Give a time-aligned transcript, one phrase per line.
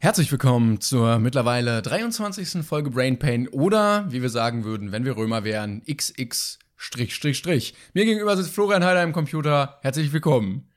[0.00, 2.64] Herzlich willkommen zur mittlerweile 23.
[2.64, 7.36] Folge Brain Pain oder, wie wir sagen würden, wenn wir Römer wären, XX Strich Strich
[7.36, 7.74] Strich.
[7.94, 9.80] Mir gegenüber sitzt Florian Heider im Computer.
[9.82, 10.70] Herzlich willkommen.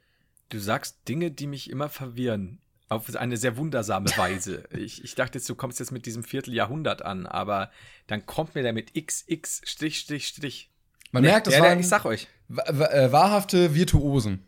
[0.50, 2.62] Du sagst Dinge, die mich immer verwirren.
[2.90, 4.64] Auf eine sehr wundersame Weise.
[4.72, 7.70] ich, ich dachte jetzt, du kommst jetzt mit diesem Vierteljahrhundert an, aber
[8.08, 10.72] dann kommt mir der mit XX Strich Strich Strich.
[11.12, 12.28] Man merkt, das ja, waren ich sag euch.
[12.50, 14.48] äh, wahrhafte Virtuosen.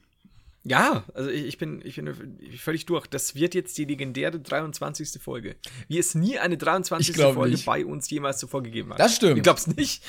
[0.66, 3.08] Ja, also ich, ich, bin, ich bin völlig durch.
[3.08, 5.22] Das wird jetzt die legendäre 23.
[5.22, 5.58] Folge.
[5.90, 7.10] Wie es nie eine 23.
[7.10, 7.66] Ich glaub Folge nicht.
[7.66, 9.00] bei uns jemals zuvor gegeben hat.
[9.00, 9.38] Das stimmt.
[9.38, 10.04] Du glaubst nicht?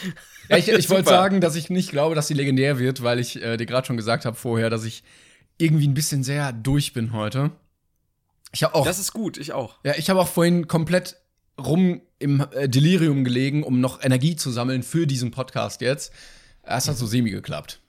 [0.49, 3.43] Ja, ich ich wollte sagen, dass ich nicht glaube, dass sie legendär wird, weil ich
[3.43, 5.03] äh, dir gerade schon gesagt habe vorher, dass ich
[5.59, 7.51] irgendwie ein bisschen sehr durch bin heute.
[8.53, 9.79] Ich habe auch Das ist gut, ich auch.
[9.85, 11.17] Ja, ich habe auch vorhin komplett
[11.59, 16.13] rum im äh, Delirium gelegen, um noch Energie zu sammeln für diesen Podcast jetzt.
[16.63, 17.81] Es hat so semi geklappt.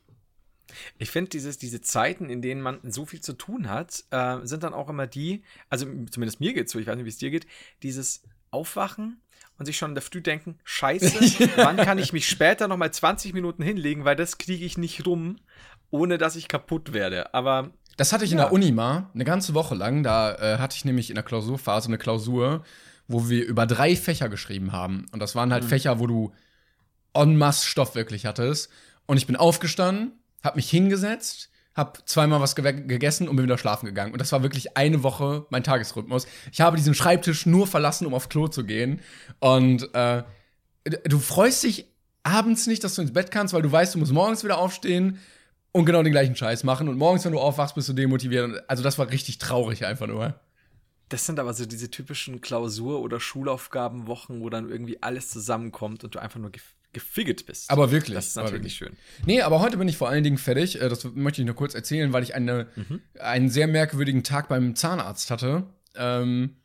[0.97, 4.73] Ich finde, diese Zeiten, in denen man so viel zu tun hat, äh, sind dann
[4.73, 7.47] auch immer die, also zumindest mir geht's so, ich weiß nicht, wie es dir geht,
[7.83, 9.21] dieses Aufwachen
[9.57, 12.91] und sich schon in der Früh denken, scheiße, wann kann ich mich später noch mal
[12.91, 15.37] 20 Minuten hinlegen, weil das kriege ich nicht rum,
[15.91, 17.33] ohne dass ich kaputt werde.
[17.33, 18.45] Aber Das hatte ich in Ja.
[18.45, 20.03] der Uni mal, eine ganze Woche lang.
[20.03, 22.65] Da äh, hatte ich nämlich in der Klausurphase eine Klausur,
[23.07, 25.05] wo wir über drei Fächer geschrieben haben.
[25.11, 26.33] Und das waren halt Fächer, wo du
[27.13, 28.69] en masse Stoff wirklich hattest.
[29.05, 30.13] Und ich bin aufgestanden,
[30.45, 34.13] hab mich hingesetzt, hab zweimal was gegessen und bin wieder schlafen gegangen.
[34.13, 36.25] Und das war wirklich eine Woche mein Tagesrhythmus.
[36.53, 39.01] Ich habe diesen Schreibtisch nur verlassen, um aufs Klo zu gehen.
[39.39, 40.23] Und äh,
[41.03, 41.87] du freust dich
[42.23, 45.19] abends nicht, dass du ins Bett kannst, weil du weißt, du musst morgens wieder aufstehen
[45.73, 46.87] und genau den gleichen Scheiß machen.
[46.87, 48.63] Und morgens, wenn du aufwachst, bist du demotiviert.
[48.69, 50.39] Also, das war richtig traurig einfach nur.
[51.09, 56.15] das sind aber so diese typischen Klausur- oder Schulaufgabenwochen, wo dann irgendwie alles zusammenkommt und
[56.15, 56.51] du einfach nur
[56.95, 57.69] gef gefigget bist.
[57.69, 58.93] Aber wirklich, Das ist natürlich schön.
[59.25, 60.81] Nee, aber heute bin ich vor allen Dingen fertig.
[60.81, 62.67] Äh, Das möchte ich nur kurz erzählen, weil ich eine,
[63.19, 65.63] einen sehr merkwürdigen Tag beim Zahnarzt hatte.
[65.95, 66.55] Ähm,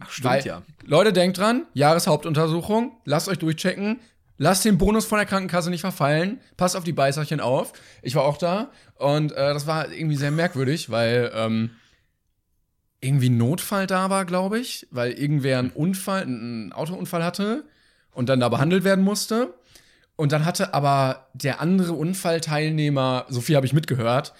[0.00, 0.62] Ach, weil, stimmt ja.
[0.84, 4.00] Leute, denkt dran, Jahreshauptuntersuchung, lasst euch durchchecken.
[4.40, 6.40] Lasst den Bonus von der Krankenkasse nicht verfallen.
[6.56, 7.72] Passt auf die Beißerchen auf.
[8.02, 11.70] Ich war auch da und äh, das war irgendwie sehr merkwürdig, weil ähm,
[13.00, 17.64] irgendwie ein Notfall da war, glaube ich, weil irgendwer einen Unfall, einen Autounfall hatte
[18.12, 19.54] und dann da behandelt werden musste.
[20.18, 24.34] Und dann hatte aber der andere Unfallteilnehmer, so viel habe ich mitgehört,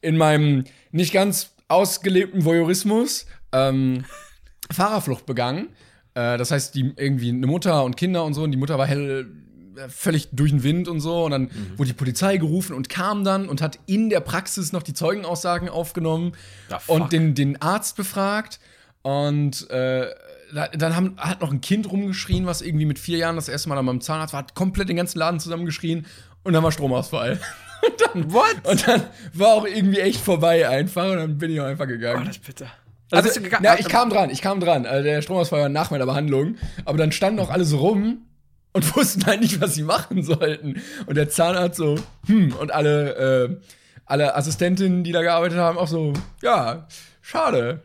[0.00, 4.04] in meinem nicht ganz ausgelebten Voyeurismus ähm,
[4.72, 5.68] Fahrerflucht begangen.
[6.14, 8.88] Äh, das heißt, die irgendwie eine Mutter und Kinder und so, und die Mutter war
[8.88, 9.30] hell,
[9.76, 11.26] äh, völlig durch den Wind und so.
[11.26, 14.82] Und dann wurde die Polizei gerufen und kam dann und hat in der Praxis noch
[14.82, 16.32] die Zeugenaussagen aufgenommen
[16.68, 16.88] fuck.
[16.88, 18.58] und den, den Arzt befragt.
[19.02, 20.08] Und äh,
[20.52, 23.78] dann haben, hat noch ein Kind rumgeschrien, was irgendwie mit vier Jahren das erste Mal
[23.78, 26.06] an meinem Zahnarzt war, hat komplett den ganzen Laden zusammengeschrien
[26.42, 27.38] und dann war Stromausfall.
[27.82, 28.56] Und dann, What?
[28.64, 29.02] Und dann
[29.32, 32.20] war auch irgendwie echt vorbei einfach und dann bin ich auch einfach gegangen.
[32.20, 32.66] Oh, das ist bitter.
[33.10, 34.84] Also, gegangen- na, ich kam dran, ich kam dran.
[34.84, 36.56] Also der Stromausfall war nach meiner Behandlung.
[36.84, 38.26] Aber dann standen auch alle so rum
[38.74, 40.82] und wussten halt nicht, was sie machen sollten.
[41.06, 41.94] Und der Zahnarzt so,
[42.26, 43.14] hm, und alle,
[43.48, 43.56] äh,
[44.04, 46.12] alle Assistentinnen, die da gearbeitet haben, auch so,
[46.42, 46.86] ja,
[47.22, 47.80] schade.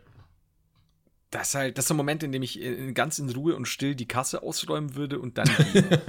[1.35, 3.57] Das ist halt, das ist so ein Moment, in dem ich in, ganz in Ruhe
[3.57, 5.49] und still die Kasse ausräumen würde und dann.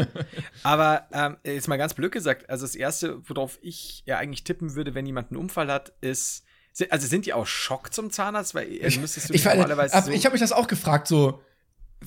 [0.62, 4.76] Aber ähm, jetzt mal ganz blöd gesagt, also das erste, worauf ich ja eigentlich tippen
[4.76, 6.44] würde, wenn jemand einen Unfall hat, ist.
[6.90, 8.54] Also sind die auch Schock zum Zahnarzt?
[8.54, 11.40] Weil also müsstest du Ich, normalerweise ab, so ich habe mich das auch gefragt, so,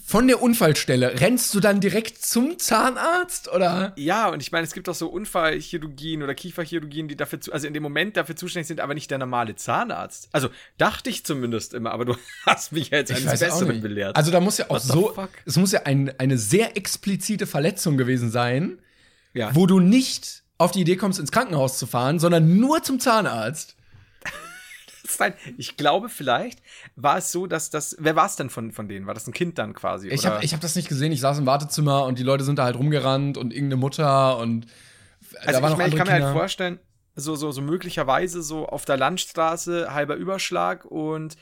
[0.05, 3.93] von der Unfallstelle, rennst du dann direkt zum Zahnarzt oder?
[3.95, 7.67] Ja, und ich meine, es gibt auch so Unfallchirurgien oder Kieferchirurgien, die dafür, zu, also
[7.67, 10.29] in dem Moment dafür zuständig sind, aber nicht der normale Zahnarzt.
[10.31, 12.15] Also dachte ich zumindest immer, aber du
[12.45, 14.15] hast mich ja jetzt eines Besseren belehrt.
[14.15, 17.97] Also da muss ja auch What so, es muss ja ein, eine sehr explizite Verletzung
[17.97, 18.79] gewesen sein,
[19.33, 19.53] ja.
[19.55, 23.75] wo du nicht auf die Idee kommst, ins Krankenhaus zu fahren, sondern nur zum Zahnarzt.
[25.19, 26.61] Nein, ich glaube, vielleicht
[26.95, 27.95] war es so, dass das.
[27.99, 29.07] Wer war es denn von, von denen?
[29.07, 30.09] War das ein Kind dann quasi?
[30.09, 31.11] Ich habe hab das nicht gesehen.
[31.11, 34.67] Ich saß im Wartezimmer und die Leute sind da halt rumgerannt und irgendeine Mutter und
[35.41, 36.33] also ich, mein, ich kann mir halt Kinder.
[36.33, 36.79] vorstellen,
[37.15, 41.35] so, so, so möglicherweise so auf der Landstraße halber Überschlag und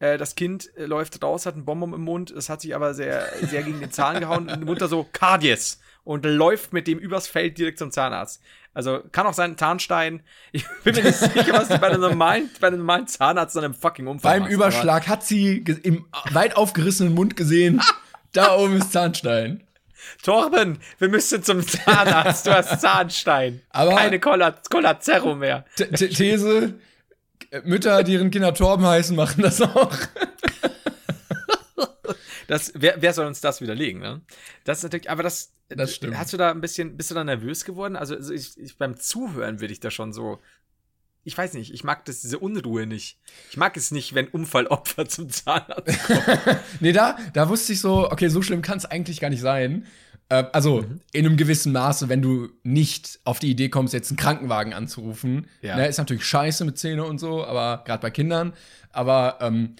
[0.00, 2.94] Äh, das Kind äh, läuft raus, hat einen Bonbon im Mund, es hat sich aber
[2.94, 5.80] sehr, sehr gegen den Zahn gehauen und die Mutter so, Cardies!
[6.08, 8.40] Und läuft mit dem übers Feld direkt zum Zahnarzt.
[8.72, 10.22] Also kann auch sein Zahnstein.
[10.52, 13.64] Ich bin mir nicht sicher, was die bei einem normalen, bei einem normalen Zahnarzt dann
[13.64, 17.82] im fucking Unfall Beim machst, Überschlag hat sie im weit aufgerissenen Mund gesehen,
[18.32, 19.64] da oben ist Zahnstein.
[20.22, 22.46] Torben, wir müssen zum Zahnarzt.
[22.46, 23.60] Du hast Zahnstein.
[23.68, 25.66] Aber- Keine Cola, Cola Zero mehr.
[25.76, 26.72] These,
[27.64, 29.92] Mütter, deren Kinder Torben heißen, machen das auch.
[32.48, 34.22] Das, wer, wer soll uns das widerlegen, ne?
[34.64, 36.18] Das ist natürlich, aber das, Das stimmt.
[36.18, 37.94] Hast du da ein bisschen, bist du da nervös geworden?
[37.94, 40.40] Also, also ich, ich, beim Zuhören würde ich da schon so,
[41.24, 43.18] ich weiß nicht, ich mag das, diese Unruhe nicht.
[43.50, 46.58] Ich mag es nicht, wenn Unfallopfer zum Zahnarzt kommen.
[46.80, 49.86] Nee, da, da wusste ich so, okay, so schlimm kann es eigentlich gar nicht sein.
[50.30, 51.00] Äh, also Mhm.
[51.12, 55.48] in einem gewissen Maße, wenn du nicht auf die Idee kommst, jetzt einen Krankenwagen anzurufen.
[55.60, 55.76] Ja.
[55.76, 58.54] Ne, ist natürlich scheiße mit Zähne und so, aber gerade bei Kindern.
[58.90, 59.76] Aber ähm,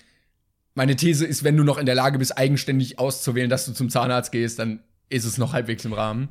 [0.78, 3.90] meine These ist, wenn du noch in der Lage bist, eigenständig auszuwählen, dass du zum
[3.90, 6.28] Zahnarzt gehst, dann ist es noch halbwegs im Rahmen.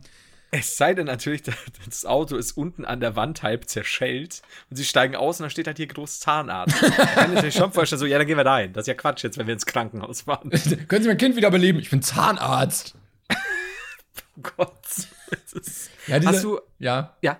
[0.51, 1.44] Es sei denn natürlich,
[1.85, 5.49] das Auto ist unten an der Wand halb zerschellt und sie steigen aus und dann
[5.49, 6.81] steht halt hier groß Zahnarzt.
[6.97, 8.71] Da kann ich natürlich schon vorstellen, so, ja, dann gehen wir da hin.
[8.71, 10.50] Das ist ja Quatsch jetzt, wenn wir ins Krankenhaus fahren.
[10.88, 11.81] Können Sie mein Kind wiederbeleben?
[11.81, 12.95] Ich bin Zahnarzt.
[13.29, 14.71] Oh Gott.
[15.53, 17.17] Ist, Ja, diese, Hast du, Ja.
[17.21, 17.38] ja,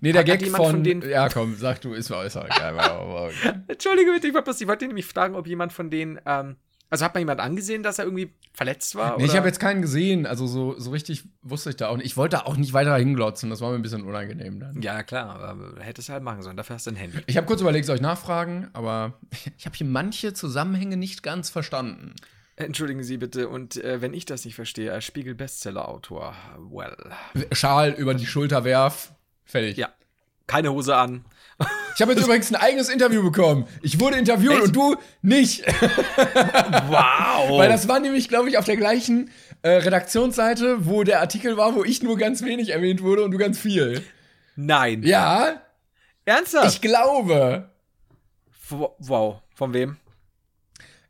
[0.00, 2.34] Nee, der Gag von, von denen- Ja, komm, sag du, ist egal.
[2.76, 3.30] war- war- war-
[3.68, 6.56] Entschuldige bitte, ich, war bloß- ich wollte nämlich fragen, ob jemand von denen, ähm,
[6.88, 9.18] also hat man jemand angesehen, dass er irgendwie verletzt war?
[9.18, 12.06] Nee, ich habe jetzt keinen gesehen, also so, so richtig wusste ich da auch nicht.
[12.06, 14.80] Ich wollte da auch nicht weiter hinglotzen, das war mir ein bisschen unangenehm dann.
[14.80, 16.56] Ja, klar, aber hättest du halt machen sollen.
[16.56, 17.18] Dafür hast du ein Handy.
[17.26, 19.18] Ich habe kurz überlegt, soll ich nachfragen, aber
[19.58, 22.14] ich habe hier manche Zusammenhänge nicht ganz verstanden.
[22.58, 26.34] Entschuldigen Sie bitte, und äh, wenn ich das nicht verstehe, als Spiegel-Bestseller-Autor,
[26.70, 26.96] well.
[27.52, 29.12] Schal über die Schulter werf,
[29.46, 29.76] fertig.
[29.78, 29.88] Ja,
[30.46, 31.24] keine Hose an.
[31.94, 33.66] Ich habe jetzt übrigens ein eigenes Interview bekommen.
[33.80, 34.62] Ich wurde interviewt Echt?
[34.64, 35.64] und du nicht.
[35.66, 37.58] Wow!
[37.58, 39.30] Weil das war nämlich, glaube ich, auf der gleichen
[39.62, 43.38] äh, Redaktionsseite, wo der Artikel war, wo ich nur ganz wenig erwähnt wurde und du
[43.38, 44.02] ganz viel.
[44.56, 45.02] Nein.
[45.02, 45.62] Ja,
[46.26, 46.74] Ernsthaft?
[46.74, 47.70] ich glaube.
[48.68, 49.40] Wo- wow.
[49.54, 49.96] Von wem?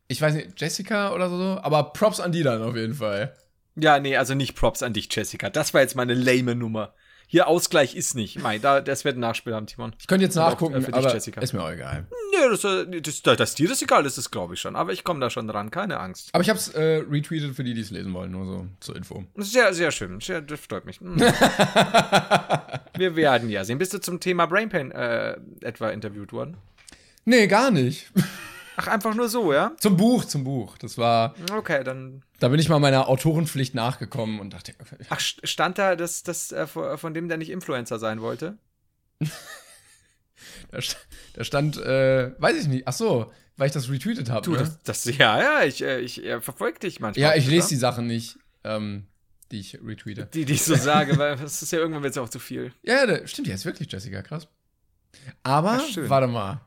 [0.07, 3.35] Ich weiß nicht, Jessica oder so, aber Props an die dann auf jeden Fall.
[3.75, 5.49] Ja, nee, also nicht Props an dich, Jessica.
[5.49, 6.93] Das war jetzt meine lame Nummer.
[7.29, 8.39] Hier Ausgleich ist nicht.
[8.41, 9.93] Mein, da, das wird ein Nachspiel haben, Timon.
[9.99, 11.41] Ich könnte jetzt Und auch, nachgucken, äh, für dich, aber Jessica.
[11.41, 12.07] ist mir auch egal.
[12.31, 14.77] Nee, das, äh, das, das, dass dir das egal ist, das glaube ich schon.
[14.77, 16.29] Aber ich komme da schon dran, keine Angst.
[16.31, 18.95] Aber ich habe es äh, retweetet für die, die es lesen wollen, nur so zur
[18.95, 19.25] Info.
[19.35, 20.21] Sehr, sehr schön.
[20.21, 21.01] Sehr, das freut mich.
[21.01, 21.17] Hm.
[22.97, 23.77] wir werden ja sehen.
[23.77, 26.57] Bist du zum Thema Brainpain äh, etwa interviewt worden?
[27.25, 28.09] Nee, gar nicht.
[28.77, 29.71] Ach, einfach nur so, ja?
[29.79, 30.77] zum Buch, zum Buch.
[30.77, 32.23] Das war, Okay, dann.
[32.39, 34.73] Da bin ich mal meiner Autorenpflicht nachgekommen und dachte,
[35.09, 38.57] Ach, st- stand da das, das äh, von von dem, der nicht Influencer sein wollte?
[40.71, 40.97] da, st
[41.33, 44.43] da stand, äh, weiß ich nicht, ach so, weil ich das retweetet habe.
[44.45, 44.57] Du, Ne?
[44.59, 47.21] das, das, ja, ja, ich, äh, ich äh, verfolge dich manchmal.
[47.31, 47.69] ja, ich lese oder?
[47.69, 49.07] die Sachen nicht, ähm,
[49.51, 50.27] die ich retweete.
[50.33, 52.73] Die, die ich so sage, weil das ist ja irgendwann jetzt auch zu viel.
[52.83, 54.47] Ja, ja, da- stimmt, ist wirklich Jessica, krass.
[55.43, 56.09] Aber, Ach, schön.
[56.09, 56.61] warte mal.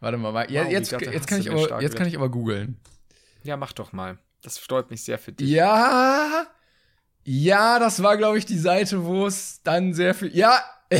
[0.00, 2.78] Warte mal, ja, Wow, jetzt, jetzt, kann ich aber, jetzt kann ich aber googeln.
[3.42, 4.18] Ja, mach doch mal.
[4.42, 5.48] Das freut mich sehr für dich.
[5.50, 6.46] Ja,
[7.24, 10.34] ja, das war, glaube ich, die Seite, wo es dann sehr viel.
[10.36, 10.62] Ja,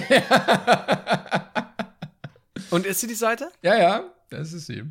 [2.70, 3.50] Und ist sie die Seite?
[3.62, 4.82] ja, ja, das ist sie.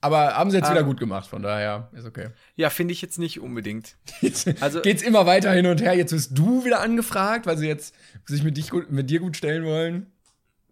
[0.00, 0.72] Aber haben sie jetzt Ah.
[0.72, 2.30] wieder gut gemacht, von daher ist okay.
[2.56, 3.96] Ja, finde ich jetzt nicht unbedingt.
[4.20, 5.94] Jetzt Also- geht's immer weiter hin und her.
[5.94, 7.94] Jetzt wirst du wieder angefragt, weil sie jetzt
[8.26, 10.11] sich mit, dich mit dir gut stellen wollen.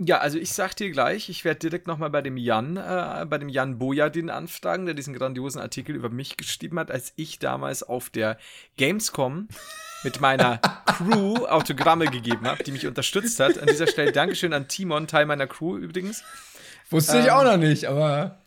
[0.02, 3.36] Ja, also ich sag dir gleich, ich werde direkt nochmal bei dem Jan, äh, bei
[3.36, 7.82] dem Jan Bojadin anfragen, der diesen grandiosen Artikel über mich geschrieben hat, als ich damals
[7.82, 8.38] auf der
[8.78, 9.48] Gamescom
[10.02, 13.58] mit meiner Crew Autogramme gegeben habe, die mich unterstützt hat.
[13.58, 16.24] An dieser Stelle Dankeschön an Timon, Teil meiner Crew übrigens.
[16.88, 17.24] Wusste Ähm.
[17.24, 18.38] ich auch noch nicht, aber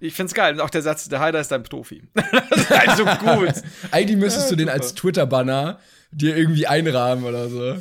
[0.00, 0.54] Ich find's geil.
[0.54, 2.02] Und auch der Satz, der Heider ist ein Profi.
[2.14, 3.54] das ist halt so gut.
[3.92, 5.78] eigentlich müsstest du den als Twitter-Banner
[6.10, 7.80] dir irgendwie einrahmen oder so.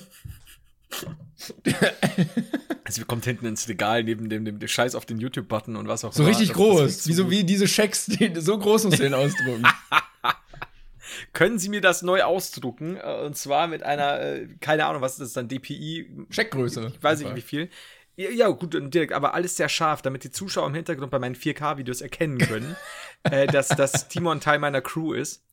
[2.87, 6.05] Also kommt hinten ins Regal neben dem, dem, dem Scheiß auf den YouTube-Button und was
[6.05, 6.29] auch So immer.
[6.29, 6.79] richtig Das- das groß.
[6.81, 9.63] wird wie so wie diese Schecks, die, so groß muss den ausdrucken.
[11.33, 12.97] Können Sie mir das neu ausdrucken?
[12.97, 16.09] Äh, Und zwar mit einer, äh, keine Ahnung, was ist das dann, DPI?
[16.29, 16.91] Scheckgröße.
[16.95, 17.69] Ich weiß nicht, wie viel.
[18.17, 22.01] Ja, gut, direkt, aber alles sehr scharf, damit die Zuschauer im Hintergrund bei meinen 4K-Videos
[22.01, 22.75] erkennen können,
[23.23, 25.43] äh, dass, dass Timon Teil meiner Crew ist.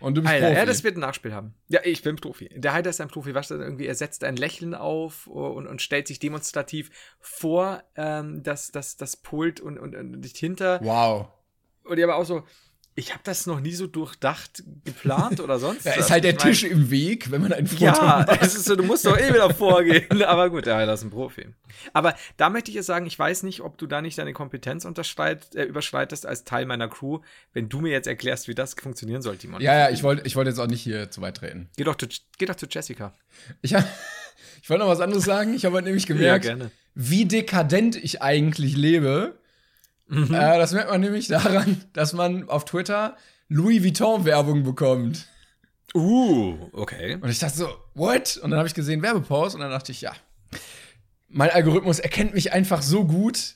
[0.00, 0.58] Und du bist Alter, Profi.
[0.58, 1.54] ja, das wird ein Nachspiel haben.
[1.68, 2.50] Ja, ich bin Profi.
[2.54, 3.34] Der Heider ist ein Profi.
[3.34, 8.42] Was dann irgendwie, er setzt ein Lächeln auf und, und stellt sich demonstrativ vor ähm,
[8.42, 10.80] das, das, das Pult und, und, und nicht hinter.
[10.82, 11.28] wow.
[11.84, 12.42] Und die aber auch so,
[12.98, 15.76] Ich habe das noch nie so durchdacht, geplant oder sonst.
[15.84, 15.98] Da was.
[15.98, 18.42] ist halt der Ich mein, Tisch im Weg, wenn man ein Foto Ja, macht.
[18.42, 20.22] es ist so, du musst doch eh wieder vorgehen.
[20.24, 21.46] Aber gut, ja, das ist ein Profi.
[21.92, 24.86] Aber da möchte ich jetzt sagen, ich weiß nicht, ob du da nicht deine Kompetenz
[24.86, 27.20] äh, überschreitest als Teil meiner Crew,
[27.52, 29.60] wenn du mir jetzt erklärst, wie das funktionieren soll, Timon.
[29.60, 31.68] Ja, ja, ich wollte ich wollte jetzt auch nicht hier zu weit treten.
[31.76, 32.06] Geh doch, zu,
[32.38, 33.12] geh doch zu Jessica.
[33.60, 33.72] Ich,
[34.62, 35.52] ich wollte noch was anderes sagen.
[35.52, 36.70] Ich habe nämlich gemerkt, gerne.
[36.94, 39.38] wie dekadent ich eigentlich lebe.
[40.08, 40.32] Mhm.
[40.34, 43.16] Äh, das merkt man nämlich daran, dass man auf Twitter
[43.48, 45.26] Louis Vuitton-Werbung bekommt.
[45.94, 47.14] Uh, okay.
[47.20, 48.36] Und ich dachte so, what?
[48.42, 50.12] Und dann habe ich gesehen Werbepost und dann dachte ich, ja,
[51.28, 53.54] mein Algorithmus erkennt mich einfach so gut.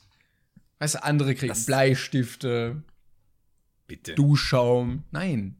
[0.78, 2.82] Weißt du, andere kriegen Das- Bleistifte,
[3.86, 4.14] Bitte.
[4.14, 5.04] Duschschaum.
[5.10, 5.56] Nein,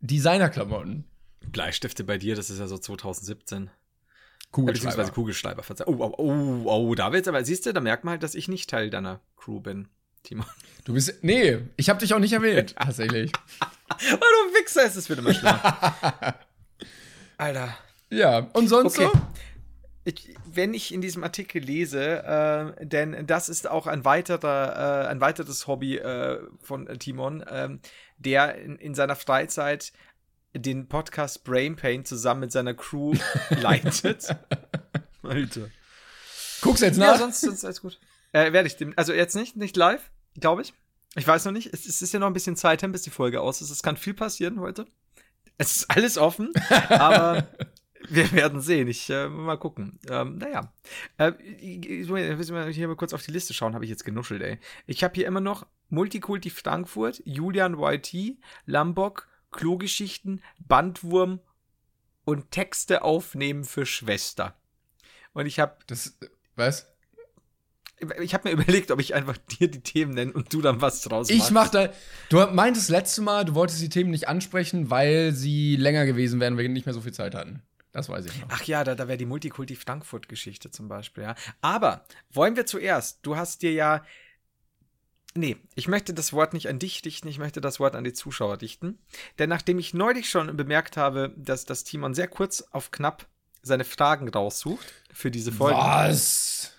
[0.00, 1.04] Designerklamotten.
[1.52, 3.64] Bleistifte bei dir, das ist ja so 2017.
[3.66, 3.70] Äh,
[4.50, 4.72] Kugelschreiber.
[4.72, 5.62] Beziehungsweise Kugelschreiber.
[5.86, 8.48] Oh, oh, oh, oh, da wird's aber, siehst du, da merkt man halt, dass ich
[8.48, 9.88] nicht Teil deiner Crew bin,
[10.22, 10.46] Timon.
[10.84, 13.32] Du bist, nee, ich habe dich auch nicht erwähnt, tatsächlich.
[13.88, 16.34] Weil du Wichser ist, es wird immer schlimmer.
[17.36, 17.76] Alter.
[18.10, 19.10] Ja, und sonst Okay.
[19.12, 19.20] so?
[20.04, 22.22] Ich, wenn ich in diesem Artikel lese,
[22.78, 27.44] äh, denn das ist auch ein weiterer, äh, ein weiteres Hobby äh, von äh, Timon,
[27.50, 27.80] ähm,
[28.16, 29.92] der in, in seiner Freizeit
[30.54, 33.12] den Podcast Brain Pain zusammen mit seiner Crew
[33.50, 34.34] leitet.
[35.22, 35.68] Alter.
[36.62, 37.18] Guck's jetzt Ja, nach.
[37.18, 38.00] sonst, sonst alles gut.
[38.32, 40.74] Äh, werde ich dem, also jetzt nicht, nicht live, glaube ich.
[41.14, 41.72] Ich weiß noch nicht.
[41.72, 43.70] Es, es ist ja noch ein bisschen Zeit hin, bis die Folge aus ist.
[43.70, 44.86] Es kann viel passieren heute.
[45.56, 46.52] Es ist alles offen,
[46.88, 47.48] aber
[48.08, 48.88] wir werden sehen.
[48.88, 49.98] Ich äh, mal gucken.
[50.08, 50.72] Ähm, naja.
[51.16, 54.42] Äh, ich, ich, ich hier mal kurz auf die Liste schauen, habe ich jetzt genuschelt,
[54.42, 54.58] ey.
[54.86, 61.40] Ich habe hier immer noch Multikulti Frankfurt, Julian YT, Lambok, Klogeschichten, Bandwurm
[62.24, 64.54] und Texte aufnehmen für Schwester.
[65.32, 66.18] Und ich habe Das,
[66.56, 66.92] was?
[68.20, 71.02] Ich habe mir überlegt, ob ich einfach dir die Themen nenne und du dann was
[71.02, 71.52] draus Ich machst.
[71.52, 71.92] mach da.
[72.28, 76.56] Du meintest letzte Mal, du wolltest die Themen nicht ansprechen, weil sie länger gewesen wären,
[76.56, 77.62] weil wir nicht mehr so viel Zeit hatten.
[77.92, 78.48] Das weiß ich noch.
[78.50, 81.34] Ach ja, da, da wäre die Multikulti Frankfurt-Geschichte zum Beispiel, ja.
[81.60, 84.04] Aber wollen wir zuerst, du hast dir ja.
[85.34, 88.12] Nee, ich möchte das Wort nicht an dich dichten, ich möchte das Wort an die
[88.12, 88.98] Zuschauer dichten.
[89.38, 93.26] Denn nachdem ich neulich schon bemerkt habe, dass das Timon sehr kurz auf knapp
[93.62, 95.78] seine Fragen raussucht für diese Folge.
[95.78, 96.72] Was?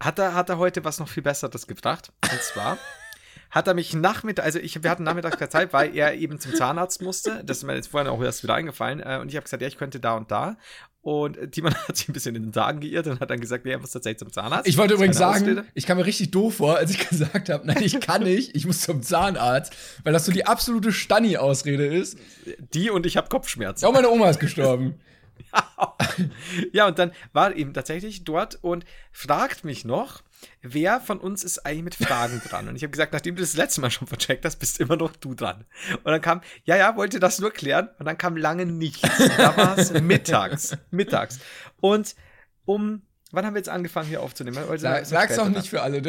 [0.00, 2.12] Hat er, hat er heute was noch viel Besseres gebracht.
[2.30, 2.78] Und zwar
[3.50, 6.54] hat er mich nachmittags, also ich, wir hatten nachmittags keine Zeit, weil er eben zum
[6.54, 7.42] Zahnarzt musste.
[7.44, 9.00] Das ist mir jetzt vorhin auch erst wieder eingefallen.
[9.00, 10.56] Äh, und ich habe gesagt, ja, ich könnte da und da.
[11.00, 13.70] Und Timon hat sich ein bisschen in den Tagen geirrt und hat dann gesagt, nee,
[13.70, 14.66] er muss tatsächlich zum Zahnarzt.
[14.66, 15.64] Ich wollte übrigens sagen, Ausrede.
[15.74, 18.66] ich kam mir richtig doof vor, als ich gesagt habe, nein, ich kann nicht, ich
[18.66, 22.18] muss zum Zahnarzt, weil das so die absolute Stanni-Ausrede ist.
[22.74, 23.86] die und ich habe Kopfschmerzen.
[23.86, 25.00] Auch meine Oma ist gestorben.
[26.72, 30.22] Ja, und dann war er eben tatsächlich dort und fragt mich noch,
[30.62, 32.68] wer von uns ist eigentlich mit Fragen dran?
[32.68, 35.14] Und ich habe gesagt, nachdem du das letzte Mal schon vercheckt hast, bist immer noch
[35.16, 35.64] du dran.
[35.96, 37.88] Und dann kam, ja, ja, wollte das nur klären.
[37.98, 39.02] Und dann kam lange nichts.
[39.36, 40.76] Da war es mittags.
[40.90, 41.38] Mittags.
[41.80, 42.14] Und
[42.64, 43.02] um,
[43.32, 44.58] wann haben wir jetzt angefangen hier aufzunehmen?
[44.68, 45.52] Heute Sag, sag's später doch dran.
[45.52, 46.02] nicht für alle.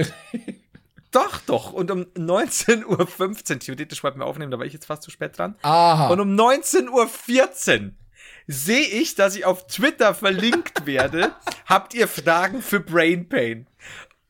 [1.11, 1.73] Doch, doch.
[1.73, 5.37] Und um 19.15 Uhr, theoretisch wollten wir aufnehmen, da war ich jetzt fast zu spät
[5.37, 5.55] dran.
[5.61, 6.07] Aha.
[6.09, 7.91] Und um 19.14 Uhr
[8.47, 11.33] sehe ich, dass ich auf Twitter verlinkt werde.
[11.65, 13.67] Habt ihr Fragen für Brain Pain?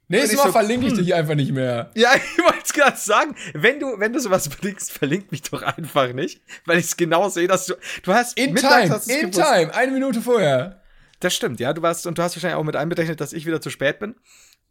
[0.10, 1.92] Nächstes ich Mal so, verlinke ich dich einfach nicht mehr.
[1.94, 3.36] Ja, ich wollte es gerade sagen.
[3.54, 6.42] Wenn du, wenn du sowas verlinkst, verlink mich doch einfach nicht.
[6.66, 7.76] Weil ich es genau sehe, dass du.
[8.04, 9.40] Du hast In time, hast in gewusst.
[9.40, 10.82] time, eine Minute vorher.
[11.20, 11.74] Das stimmt, ja.
[11.74, 14.16] Du warst, und du hast wahrscheinlich auch mit einberechnet, dass ich wieder zu spät bin.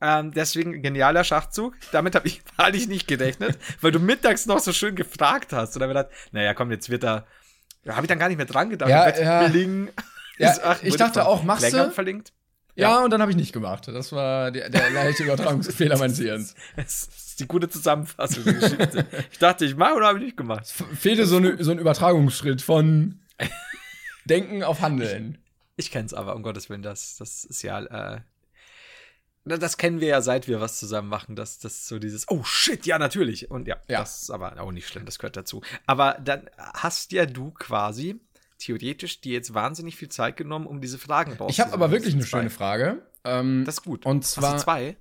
[0.01, 1.75] Ähm, deswegen genialer Schachzug.
[1.93, 5.77] Damit habe ich wahrlich nicht gerechnet, weil du mittags noch so schön gefragt hast.
[5.77, 7.27] Und dann gedacht, naja, komm, jetzt wird er.
[7.87, 8.91] Ja, habe ich dann gar nicht mehr dran gedacht.
[8.91, 9.49] Ja, Wird ja.
[9.49, 9.89] Bling.
[10.39, 11.91] Ja, Ist- ach, ich dachte auch, machst du?
[11.93, 12.33] verlinkt.
[12.75, 13.89] Ja, und dann habe ich nicht gemacht.
[13.89, 16.55] Das war der, der leichte Übertragungsfehler meines Hirns.
[16.77, 19.07] Das ist die gute Zusammenfassung der Geschichte.
[19.31, 20.67] ich dachte, ich mache oder habe ich nicht gemacht.
[20.67, 23.21] Fehlte so, ne, so ein Übertragungsschritt von
[24.27, 25.39] Denken auf Handeln.
[25.77, 27.81] Ich kenne es aber, um Gottes Willen, das, das ist ja,
[28.17, 28.21] äh,
[29.47, 32.85] das kennen wir ja, seit wir was zusammen machen, dass das so dieses, oh shit,
[32.87, 33.51] ja, natürlich.
[33.51, 34.01] Und ja, Ja.
[34.01, 35.63] das ist aber auch nicht schlimm, das gehört dazu.
[35.87, 38.21] Aber dann hast ja du quasi
[38.59, 41.51] theoretisch dir jetzt wahnsinnig viel Zeit genommen, um diese Fragen rauszusuchen.
[41.51, 42.51] Ich habe aber wirklich eine schöne.
[42.51, 43.03] Frage.
[43.25, 44.05] Ähm, Das ist gut.
[44.07, 44.97] Und Hast du zwar, zwei?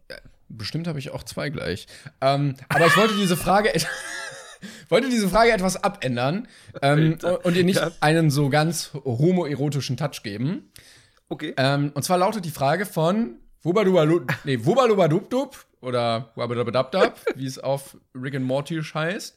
[0.50, 1.88] bestimmt habe ich auch zwei gleich.
[2.22, 3.72] Ähm, aber ich wollte diese Frage,
[4.90, 6.48] wollte diese Frage etwas abändern
[6.82, 7.92] ähm, und ihr nicht Ja.
[8.02, 10.72] einen so ganz homoerotischen Touch geben.
[11.30, 11.54] Okay.
[11.58, 13.38] Ähm, und zwar lautet die Frage von
[14.44, 19.36] nee, Wubalubadubdub oder Wabadabadabdab, wie es auf Rick and Morty heißt.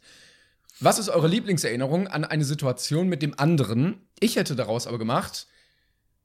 [0.80, 4.06] Was ist eure Lieblingserinnerung an eine Situation mit dem anderen?
[4.20, 5.46] Ich hätte daraus aber gemacht,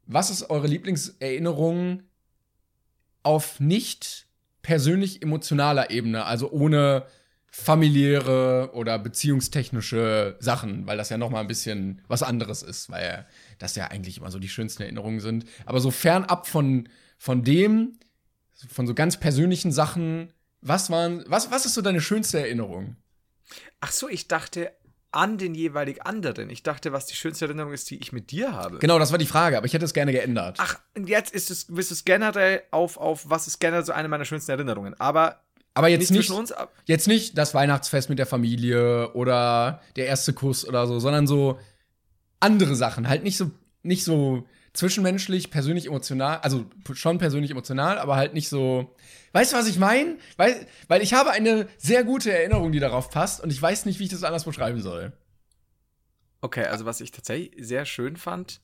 [0.06, 2.04] was ist eure Lieblingserinnerung
[3.24, 4.28] auf nicht
[4.62, 7.06] persönlich emotionaler Ebene, also ohne
[7.56, 13.28] familiäre oder beziehungstechnische Sachen, weil das ja noch mal ein bisschen was anderes ist, weil
[13.60, 15.46] das ja eigentlich immer so die schönsten Erinnerungen sind.
[15.68, 18.00] Aber so fernab von, von dem,
[18.70, 22.96] von so ganz persönlichen Sachen, was waren, was, was ist so deine schönste Erinnerung?
[23.82, 24.72] Ach so, ich dachte
[25.12, 26.50] an den jeweilig anderen.
[26.50, 28.80] Ich dachte, was die schönste Erinnerung ist, die ich mit dir habe.
[28.80, 30.58] Genau, das war die Frage, aber ich hätte es gerne geändert.
[30.60, 34.08] Ach, und jetzt ist es, bist es generell auf, auf, was ist generell so eine
[34.08, 35.00] meiner schönsten Erinnerungen.
[35.00, 35.44] Aber
[35.74, 39.82] aber jetzt nicht nicht, zwischen uns, ab- jetzt nicht das Weihnachtsfest mit der Familie oder
[39.96, 41.60] der erste Kuss oder so, sondern so
[42.40, 43.10] andere Sachen.
[43.10, 43.52] Halt nicht so,
[43.82, 48.96] nicht so zwischenmenschlich, persönlich emotional, also schon persönlich emotional, aber halt nicht so.
[49.32, 50.18] Weißt du, was ich meine?
[50.38, 54.00] Weil, weil ich habe eine sehr gute Erinnerung, die darauf passt und ich weiß nicht,
[54.00, 55.14] wie ich das anders beschreiben soll.
[56.42, 58.62] Okay, also was ich tatsächlich sehr schön fand,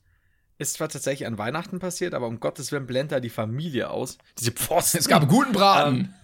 [0.58, 4.18] ist zwar tatsächlich an Weihnachten passiert, aber um Gottes Willen blendet da die Familie aus.
[4.38, 4.98] Diese Pfosten.
[4.98, 6.14] Es gab guten Braten.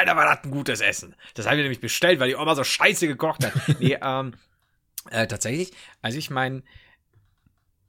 [0.00, 1.14] Alter, war das ein gutes Essen.
[1.34, 3.52] Das haben wir nämlich bestellt, weil die Oma so scheiße gekocht hat.
[3.80, 4.34] nee, ähm,
[5.10, 6.62] äh, tatsächlich, als ich mein,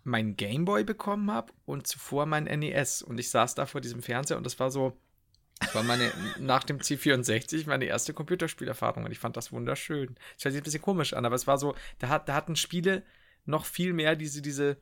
[0.03, 4.38] mein Gameboy bekommen habe und zuvor mein NES und ich saß da vor diesem Fernseher
[4.38, 4.98] und das war so,
[5.60, 10.15] das war meine, nach dem C64 meine erste Computerspielerfahrung und ich fand das wunderschön.
[10.36, 12.56] Das hört sich ein bisschen komisch an, aber es war so, da, hat, da hatten
[12.56, 13.03] Spiele
[13.46, 14.77] noch viel mehr diese, diese,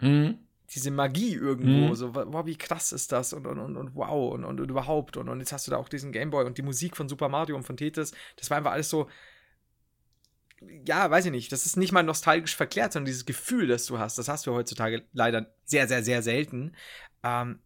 [0.00, 0.38] Mhm.
[0.70, 1.94] Diese Magie irgendwo, Mhm.
[1.94, 5.16] so, wow, wie krass ist das und, und, und, und wow und, und, und überhaupt
[5.16, 7.56] und, und jetzt hast du da auch diesen Gameboy und die Musik von Super Mario
[7.56, 9.08] und von Tetris, das war einfach alles so,
[10.86, 13.98] ja, weiß ich nicht, das ist nicht mal nostalgisch verklärt, sondern dieses Gefühl, das du
[13.98, 16.74] hast, das hast du heutzutage leider sehr, sehr, sehr selten.
[17.22, 17.60] Ähm,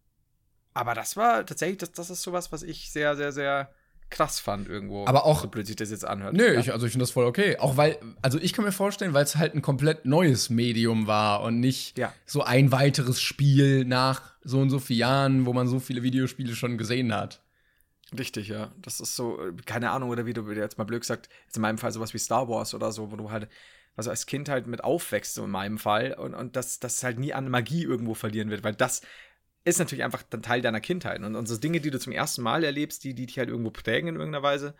[0.74, 3.72] aber das war tatsächlich, das, das ist sowas, was ich sehr, sehr, sehr
[4.10, 5.06] krass fand irgendwo.
[5.06, 6.34] Aber auch- so blöd sich das jetzt anhört.
[6.34, 6.60] Nö, ja.
[6.60, 7.56] ich, also ich finde das voll okay.
[7.58, 11.42] Auch weil, also ich kann mir vorstellen, weil es halt ein komplett neues Medium war
[11.42, 12.12] und nicht Ja.
[12.26, 16.54] so ein weiteres Spiel nach so und so vielen Jahren, wo man so viele Videospiele
[16.54, 17.42] schon gesehen hat.
[18.18, 18.72] Richtig, ja.
[18.80, 21.76] Das ist so, keine Ahnung, oder wie du jetzt mal blöd gesagt, jetzt in meinem
[21.76, 23.48] Fall sowas wie Star Wars oder so, wo du halt,
[23.96, 27.18] also als Kind halt mit aufwächst, so in meinem Fall, und, und das, das halt
[27.18, 29.02] nie an Magie irgendwo verlieren wird, weil das
[29.68, 31.22] ist natürlich einfach dann Teil deiner Kindheit.
[31.22, 33.70] Und, und so Dinge, die du zum ersten Mal erlebst, die, die dich halt irgendwo
[33.70, 34.74] prägen in irgendeiner Weise.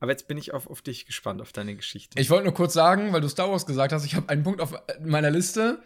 [0.00, 2.20] Aber jetzt bin ich auf, auf dich gespannt, auf deine Geschichte.
[2.20, 4.60] Ich wollte nur kurz sagen, weil du Star Wars gesagt hast, ich habe einen Punkt
[4.60, 5.82] auf meiner Liste.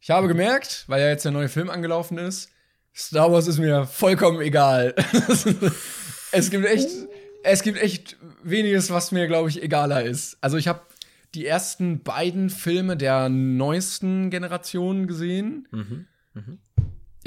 [0.00, 2.50] Ich habe gemerkt, weil ja jetzt der neue Film angelaufen ist,
[2.94, 4.94] Star Wars ist mir vollkommen egal.
[6.32, 6.88] es gibt echt,
[7.44, 10.36] es gibt echt weniges, was mir, glaube ich, egaler ist.
[10.40, 10.80] Also ich habe
[11.34, 15.68] die ersten beiden Filme der neuesten Generation gesehen.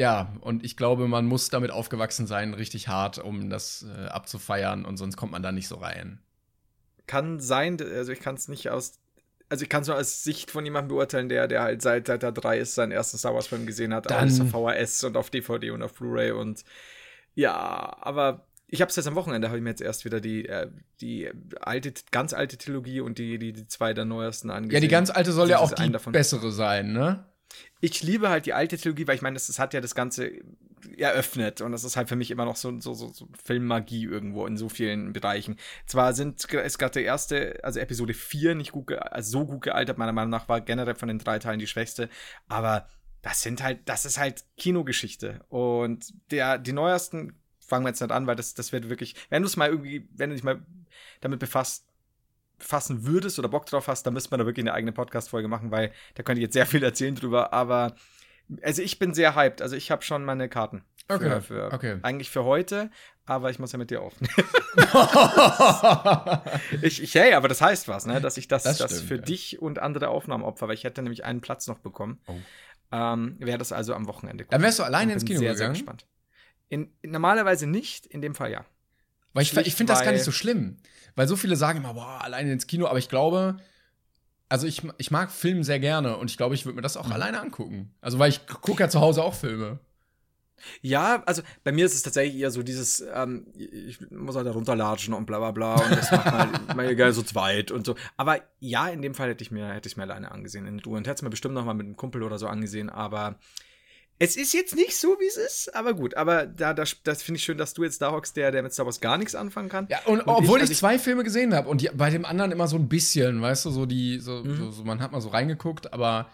[0.02, 4.84] Ja, und ich glaube, man muss damit aufgewachsen sein, richtig hart, um das äh, abzufeiern
[4.84, 6.20] und sonst kommt man da nicht so rein.
[7.06, 9.00] kann sein, also ich kann es nicht aus,
[9.48, 12.24] also ich kann es nur aus Sicht von jemandem beurteilen, der, der halt seit, seit
[12.24, 15.30] er drei ist, seinen ersten Star Wars-Film gesehen hat, Dann- alles auf VHS und auf
[15.30, 16.64] DVD und auf Blu-ray und
[17.36, 17.54] ja,
[18.02, 20.68] aber ich habe es jetzt am Wochenende, habe ich mir jetzt erst wieder die, äh,
[21.02, 24.74] die alte, ganz alte Trilogie und die, die, die zwei der neuesten angesehen.
[24.76, 26.12] Ja, die ganz alte soll ja auch die davon.
[26.12, 27.26] bessere sein, ne?
[27.82, 30.32] Ich liebe halt die alte Trilogie, weil ich meine, das, das hat ja das Ganze
[30.98, 34.46] eröffnet und das ist halt für mich immer noch so, so, so, so Filmmagie irgendwo
[34.46, 35.58] in so vielen Bereichen.
[35.86, 39.98] Zwar sind, ist gerade der erste, also Episode 4 nicht gut, also so gut gealtert,
[39.98, 42.10] meiner Meinung nach war generell von den drei Teilen die schwächste,
[42.48, 42.88] aber
[43.22, 48.12] das sind halt, das ist halt Kinogeschichte und der, die neuesten fangen wir jetzt nicht
[48.12, 50.62] an, weil das, das wird wirklich, wenn du es mal irgendwie, wenn du dich mal
[51.22, 51.86] damit befasst,
[52.62, 55.72] befassen würdest oder Bock drauf hast, dann müsste man da wirklich eine eigene Podcast-Folge machen,
[55.72, 57.96] weil da könnte ich jetzt sehr viel erzählen drüber, aber
[58.62, 60.84] also ich bin sehr hyped, also ich habe schon meine Karten.
[61.08, 61.98] Für, Okay, für, okay.
[62.04, 62.90] Eigentlich für heute,
[63.26, 64.34] aber ich muss ja mit dir aufnehmen.
[66.82, 68.22] ich, ich, hey, aber das heißt was, ne?
[68.22, 69.22] Dass ich das, Das das, stimmt, für ja.
[69.22, 72.22] dich und andere Aufnahmen opfer, weil ich hätte nämlich einen Platz noch bekommen.
[72.28, 72.36] Oh.
[72.94, 74.46] Ähm, Wäre das also am Wochenende.
[74.46, 75.74] Dann wärst du alleine ins Kino sehr, sehr gegangen?
[75.74, 76.06] gespannt.
[76.70, 78.66] In, normalerweise nicht, in dem Fall ja.
[79.34, 80.78] Weil ich, ich finde das gar nicht so schlimm.
[81.16, 83.58] Weil so viele sagen immer, boah, alleine ins Kino, aber ich glaube,
[84.50, 87.10] also ich, ich mag Filme sehr gerne und ich glaube, ich würde mir das auch
[87.10, 87.94] alleine angucken.
[88.02, 89.80] Also, weil ich gucke ja zu Hause auch Filme.
[90.82, 94.52] Ja, also bei mir ist es tatsächlich eher so dieses, ähm, ich muss halt da
[94.52, 96.26] runterlatschen und bla bla bla und das macht
[96.68, 97.96] mal, mal gerne so zweit und so.
[98.18, 100.98] Aber ja, in dem Fall hätte ich mir, hätte ich mir alleine angesehen in Ruhe
[100.98, 103.40] und hätte es mir bestimmt noch mal mit einem Kumpel oder so angesehen, aber
[104.24, 106.16] es ist jetzt nicht so, wie es ist, aber gut.
[106.16, 108.72] Aber da, das, das finde ich schön, dass du jetzt da hockst, der, der mit
[108.72, 109.88] Star Wars gar nichts anfangen kann.
[109.90, 112.68] Ja, und, obwohl ich, also zwei Filme gesehen habe und die, bei dem anderen immer
[112.68, 114.58] so ein bisschen, weißt du, so die, so, Mhm.
[114.58, 116.30] so, so man hat mal so reingeguckt, aber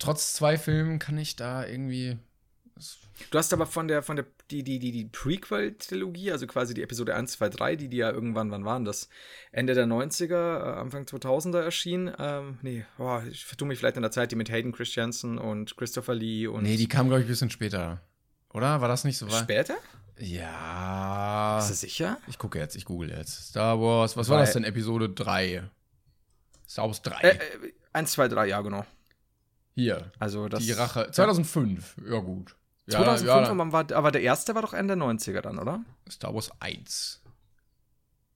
[0.00, 2.18] trotz zwei Filmen kann ich da irgendwie.
[3.30, 6.82] Du hast aber von der, von der, die, die, die, die Prequel-Trilogie, also quasi die
[6.82, 9.08] Episode 1, 2, 3, die, die ja irgendwann, wann waren das?
[9.50, 12.12] Ende der 90er, äh, Anfang 2000er erschien.
[12.18, 15.76] Ähm, nee, boah, ich vertue mich vielleicht in der Zeit, die mit Hayden Christensen und
[15.76, 16.62] Christopher Lee und.
[16.62, 18.00] Nee, die kam, glaube ich, ein bisschen später.
[18.52, 18.80] Oder?
[18.80, 19.30] War das nicht so?
[19.30, 19.76] War, Später?
[20.18, 21.56] Ja.
[21.58, 22.18] Bist du sicher?
[22.28, 23.48] Ich gucke jetzt, ich google jetzt.
[23.48, 24.64] Star Wars, was war Weil- das denn?
[24.64, 25.62] Episode 3.
[26.68, 27.16] Star Wars 3.
[27.20, 27.38] Äh, äh,
[27.92, 28.84] eins, zwei, drei, ja, genau.
[29.74, 30.12] Hier.
[30.18, 30.62] Also das.
[30.62, 31.10] die Rache.
[31.10, 31.96] 2005.
[32.08, 32.56] Ja, gut.
[32.86, 35.84] Ja, 2005, ja, aber, war, aber der erste war doch Ende 90er dann, oder?
[36.10, 37.22] Star Wars 1.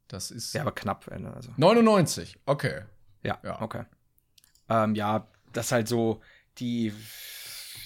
[0.09, 1.33] Das ist Ja, aber knapp Ende.
[1.33, 1.51] Also.
[1.57, 2.39] 99.
[2.47, 2.83] Okay.
[3.23, 3.61] Ja, Ja.
[3.61, 3.85] okay.
[4.69, 6.21] Ähm, ja, das ist halt so,
[6.59, 6.93] die.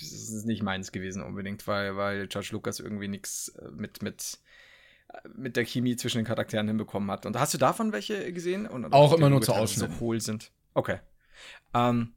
[0.00, 4.38] Das ist nicht meins gewesen unbedingt, weil, weil George Lucas irgendwie nichts mit, mit,
[5.08, 7.26] äh, mit der Chemie zwischen den Charakteren hinbekommen hat.
[7.26, 8.66] Und hast du davon welche gesehen?
[8.66, 10.00] Und, Auch immer nur zu so Ausschnitten.
[10.00, 10.52] hohl sind.
[10.72, 11.00] Okay.
[11.74, 12.14] Ähm,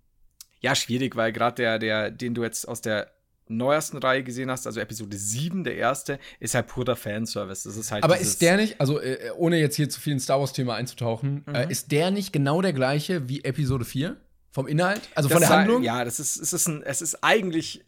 [0.62, 3.12] ja, schwierig, weil gerade der, der, den du jetzt aus der
[3.47, 7.63] neuesten Reihe gesehen hast, also Episode 7, der erste, ist halt purer Fanservice.
[7.63, 10.23] Das ist halt Aber ist der nicht, also äh, ohne jetzt hier zu viel ins
[10.23, 11.56] Star Wars-Thema einzutauchen, Mhm.
[11.56, 14.17] äh, ist der nicht genau der gleiche wie Episode 4?
[14.51, 15.01] Vom Inhalt?
[15.15, 15.84] Also Das von der sei- Handlung?
[15.84, 17.84] Ja, das ist, es ist ein, es ist eigentlich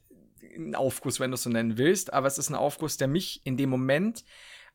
[0.58, 3.42] ein Aufguss, wenn du es so nennen willst, aber es ist ein Aufguss, der mich
[3.46, 4.24] in dem Moment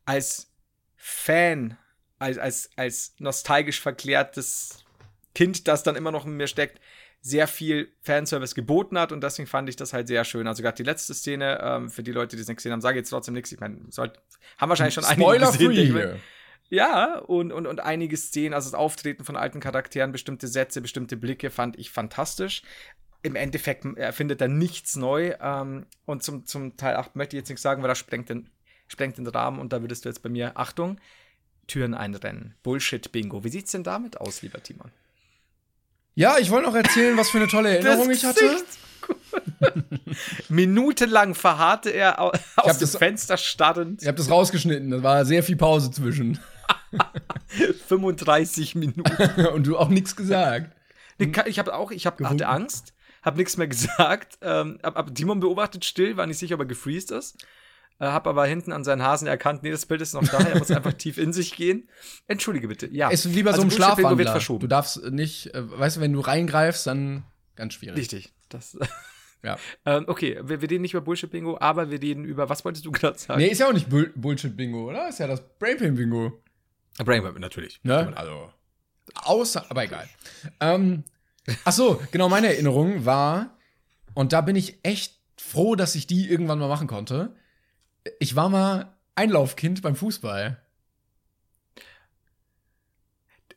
[0.04, 0.50] als
[0.96, 1.76] Fan,
[2.18, 4.84] als, als, als nostalgisch verklärtes
[5.34, 6.80] Kind, das dann immer noch in mir steckt,
[7.22, 10.46] sehr viel Fanservice geboten hat und deswegen fand ich das halt sehr schön.
[10.46, 12.96] Also gerade die letzte Szene, ähm, für die Leute, die es nicht gesehen haben, sage
[12.96, 13.52] ich jetzt trotzdem nichts.
[13.52, 15.92] Ich meine, haben wahrscheinlich schon einige Spoiler gesehen, free mir.
[15.92, 16.20] hier.
[16.70, 21.16] Ja, und, und, und einige Szenen, also das Auftreten von alten Charakteren, bestimmte Sätze, bestimmte
[21.16, 22.62] Blicke fand ich fantastisch.
[23.22, 25.34] Im Endeffekt erfindet er nichts neu.
[25.40, 28.48] Ähm, und zum, zum Teil 8 möchte ich jetzt nichts sagen, weil das sprengt den,
[28.86, 31.00] sprengt den Rahmen und da würdest du jetzt bei mir, Achtung,
[31.66, 32.54] Türen einrennen.
[32.62, 33.44] Bullshit-Bingo.
[33.44, 34.92] Wie sieht's denn damit aus, lieber Timon?
[36.14, 38.40] Ja, ich wollte noch erzählen, was für eine tolle Erinnerung ich hatte.
[40.48, 44.02] Minutenlang verharrte er au- aus dem das- Fenster starrend.
[44.02, 46.38] Ich habe das rausgeschnitten, da war sehr viel Pause zwischen.
[47.88, 49.46] 35 Minuten.
[49.54, 50.72] Und du auch nichts gesagt.
[51.18, 52.48] Ich habe auch, ich hab, hatte.
[52.48, 54.38] Angst, habe nichts mehr gesagt.
[54.42, 57.36] Ähm, hab, hab Timon beobachtet still, war nicht sicher, ob er gefreezed ist.
[58.00, 60.58] Äh, hab aber hinten an seinen Hasen erkannt, nee, das Bild ist noch da, er
[60.58, 61.88] muss einfach tief in sich gehen.
[62.26, 62.88] Entschuldige bitte.
[62.92, 63.10] Ja.
[63.10, 64.32] Es ist wie bei so Also einem Bullshit-Bingo wird Schlafwandler.
[64.32, 64.60] verschoben.
[64.60, 67.24] Du darfst nicht, äh, weißt du, wenn du reingreifst, dann
[67.56, 67.96] ganz schwierig.
[67.98, 68.32] Richtig.
[68.48, 68.76] Das,
[69.42, 69.56] Ja.
[69.86, 72.90] ähm, okay, wir, wir reden nicht über Bullshit-Bingo, aber wir reden über, was wolltest du
[72.92, 73.40] gerade sagen?
[73.40, 75.08] Nee, ist ja auch nicht Bull Bullshit-Bingo, oder?
[75.08, 76.42] Ist ja das Brainpain-Bingo.
[77.02, 77.80] Brainwave, natürlich.
[77.82, 78.12] Ne?
[78.16, 78.50] Also.
[79.14, 80.06] Außer, aber egal.
[80.60, 81.04] Ähm,
[81.64, 83.56] ach so, genau, meine Erinnerung war,
[84.12, 87.34] und da bin ich echt froh, dass ich die irgendwann mal machen konnte.
[88.18, 90.60] Ich war mal Einlaufkind beim Fußball.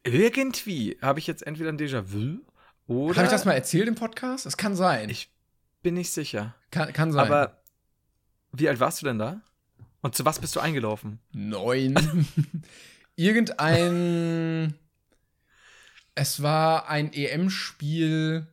[0.03, 2.39] Irgendwie habe ich jetzt entweder ein Déjà-vu
[2.87, 3.15] oder.
[3.15, 4.45] Habe ich das mal erzählt im Podcast?
[4.45, 5.09] Das kann sein.
[5.09, 5.31] Ich
[5.81, 6.55] bin nicht sicher.
[6.71, 7.25] kann, kann sein.
[7.25, 7.61] Aber
[8.51, 9.41] wie alt warst du denn da?
[10.01, 11.19] Und zu was bist du eingelaufen?
[11.31, 11.95] Neun.
[13.15, 14.73] Irgendein.
[16.15, 18.47] Es war ein EM-Spiel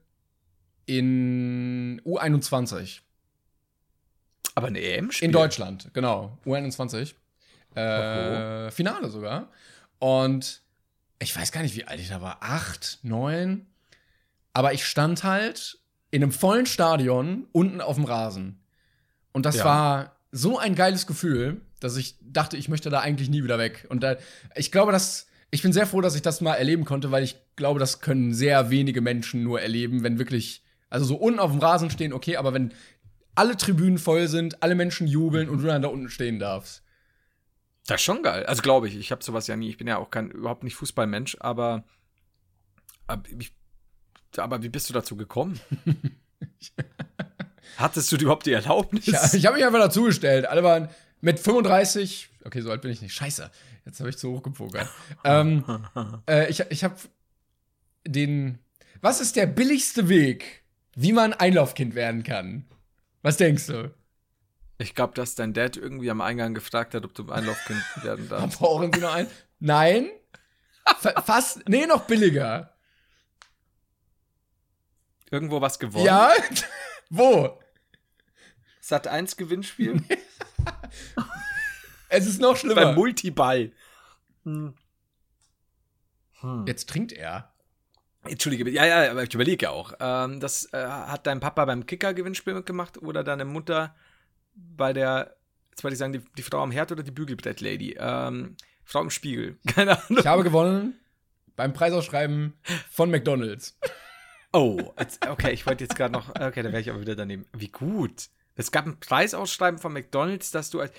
[0.86, 3.00] in U21.
[4.54, 5.26] Aber ein EM-Spiel?
[5.26, 6.38] In Deutschland, genau.
[6.44, 7.14] U21.
[7.74, 9.48] Äh, Finale sogar.
[9.98, 10.62] Und
[11.20, 12.38] ich weiß gar nicht, wie alt ich da war.
[12.40, 13.66] Acht, neun.
[14.52, 15.78] Aber ich stand halt
[16.10, 18.60] in einem vollen Stadion unten auf dem Rasen.
[19.32, 19.64] Und das Ja.
[19.64, 23.86] war so ein geiles Gefühl, dass ich dachte, ich möchte da eigentlich nie wieder weg.
[23.88, 24.16] Und da,
[24.56, 25.26] ich glaube, dass.
[25.52, 28.32] Ich bin sehr froh, dass ich das mal erleben konnte, weil ich glaube, das können
[28.32, 32.36] sehr wenige Menschen nur erleben, wenn wirklich, also so unten auf dem Rasen stehen, okay,
[32.36, 32.72] aber wenn
[33.34, 36.82] alle Tribünen voll sind, alle Menschen jubeln und du dann da unten stehen darfst.
[37.86, 38.46] Das ist schon geil.
[38.46, 39.68] Also glaube ich, ich habe sowas ja nie.
[39.68, 41.84] Ich bin ja auch kein überhaupt nicht Fußballmensch, aber,
[43.06, 43.52] aber, ich,
[44.36, 45.58] aber wie bist du dazu gekommen?
[47.76, 49.06] Hattest du überhaupt die Erlaubnis?
[49.06, 50.46] Ja, ich habe mich einfach dazugestellt.
[50.46, 50.88] Alle waren
[51.20, 52.30] mit 35.
[52.44, 53.14] Okay, so alt bin ich nicht.
[53.14, 53.50] Scheiße.
[53.84, 54.88] Jetzt habe ich zu hoch gepokert.
[55.24, 55.64] ähm,
[56.28, 56.96] äh, ich ich habe
[58.06, 58.58] den.
[59.00, 60.62] Was ist der billigste Weg,
[60.94, 62.66] wie man Einlaufkind werden kann?
[63.22, 63.94] Was denkst du?
[64.78, 68.58] Ich glaube, dass dein Dad irgendwie am Eingang gefragt hat, ob du Einlaufkind werden darfst.
[68.58, 69.30] Brauchen Sie noch einen?
[69.58, 70.10] Nein.
[70.98, 71.68] Fa- Fast.
[71.68, 72.74] Nee, noch billiger.
[75.30, 76.06] Irgendwo was gewonnen?
[76.06, 76.32] Ja?
[77.10, 77.60] Wo?
[78.80, 80.02] Sat 1 Gewinnspiel?
[82.12, 82.92] Es ist noch Beim schlimmer.
[82.94, 83.70] Multiball.
[86.66, 87.52] Jetzt trinkt er.
[88.24, 89.94] Entschuldige, ja, ja, aber ich überlege ja auch.
[89.98, 93.94] Ähm, das äh, hat dein Papa beim Kicker-Gewinnspiel mitgemacht oder deine Mutter
[94.54, 95.36] bei der,
[95.70, 97.96] jetzt wollte ich sagen, die, die Frau am Herd oder die Bügelbrett-Lady?
[97.98, 99.58] Ähm, Frau im Spiegel.
[99.66, 100.18] Keine Ahnung.
[100.18, 100.98] Ich habe gewonnen
[101.56, 102.54] beim Preisausschreiben
[102.90, 103.78] von McDonalds.
[104.52, 107.46] Oh, jetzt, okay, ich wollte jetzt gerade noch, okay, da wäre ich aber wieder daneben.
[107.52, 108.30] Wie gut.
[108.56, 110.92] Es gab ein Preisausschreiben von McDonalds, dass du als,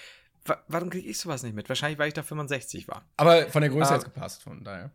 [0.46, 1.68] wa warum kriege ich sowas nicht mit?
[1.68, 3.04] Wahrscheinlich, weil ich da 65 war.
[3.18, 3.96] Aber von der Größe Ah.
[3.96, 4.92] jetzt gepasst, von daher.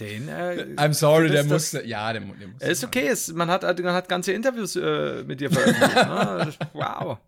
[0.00, 1.86] Den, äh, I'm sorry, der das- musste.
[1.86, 2.66] Ja, der, der musste.
[2.66, 5.94] Ist okay, ist, man, hat, man hat ganze Interviews äh, mit dir veröffentlicht.
[5.94, 6.52] ne?
[6.72, 7.18] Wow.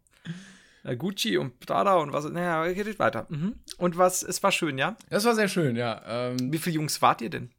[0.98, 2.24] Gucci und Prada und was.
[2.26, 3.26] Naja, geht weiter.
[3.28, 3.54] Mhm.
[3.78, 4.96] Und was, es war schön, ja?
[5.08, 6.02] Das war sehr schön, ja.
[6.06, 7.50] Ähm, Wie viele Jungs wart ihr denn?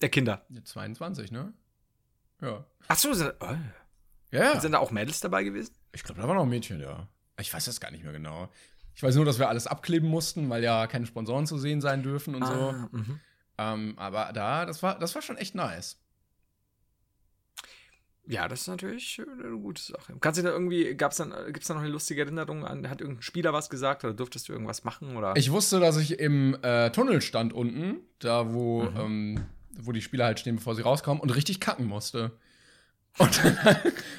[0.00, 0.46] Der Kinder.
[0.64, 1.52] 22, ne?
[2.40, 2.64] Ja.
[2.86, 3.46] Ach so, sind, oh,
[4.30, 5.74] Ja, sind da auch Mädels dabei gewesen?
[5.92, 7.08] Ich glaube, da waren auch Mädchen, ja.
[7.38, 8.48] Ich weiß das gar nicht mehr genau.
[8.94, 12.02] Ich weiß nur, dass wir alles abkleben mussten, weil ja keine Sponsoren zu sehen sein
[12.02, 12.52] dürfen und so.
[12.52, 13.20] Ah, mhm.
[13.58, 15.98] Ähm, aber da, das war, das war schon echt nice.
[18.30, 20.14] Ja, das ist natürlich eine gute Sache.
[20.20, 23.22] Kannst du da irgendwie, gab's dann, gibt's da noch eine lustige Erinnerung an, hat irgendein
[23.22, 25.32] Spieler was gesagt oder durftest du irgendwas machen oder?
[25.36, 28.96] Ich wusste, dass ich im äh, Tunnel stand unten, da wo, Mhm.
[29.00, 29.46] ähm,
[29.80, 32.32] wo die Spieler halt stehen, bevor sie rauskommen, und richtig kacken musste.
[33.18, 33.56] Und dann,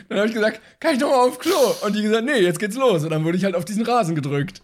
[0.10, 1.56] dann habe ich gesagt, kann ich noch mal auf Klo?
[1.86, 3.04] Und die gesagt, nee, jetzt geht's los.
[3.04, 4.62] Und dann wurde ich halt auf diesen Rasen gedrückt.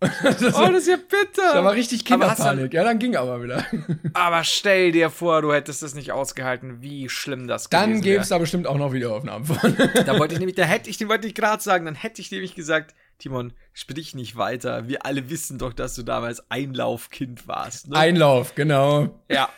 [0.00, 1.54] Das, oh, das ist ja bitter.
[1.54, 2.74] da war richtig Kinderpanik.
[2.74, 3.64] Ja, dann ging aber wieder.
[4.12, 8.28] Aber stell dir vor, du hättest das nicht ausgehalten, wie schlimm das Dann gäbe es
[8.28, 9.76] da bestimmt auch noch Videoaufnahmen von.
[10.04, 12.54] Da wollte ich nämlich, da hätte ich, wollte ich gerade sagen, dann hätte ich nämlich
[12.54, 14.88] gesagt, Timon, sprich nicht weiter.
[14.88, 17.88] Wir alle wissen doch, dass du damals Einlaufkind warst.
[17.88, 17.96] Ne?
[17.96, 19.18] Einlauf, genau.
[19.30, 19.48] Ja.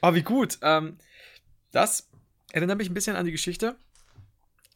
[0.00, 0.58] Aber wie gut.
[0.62, 0.98] Ähm,
[1.70, 2.08] das
[2.52, 3.76] erinnert mich ein bisschen an die Geschichte.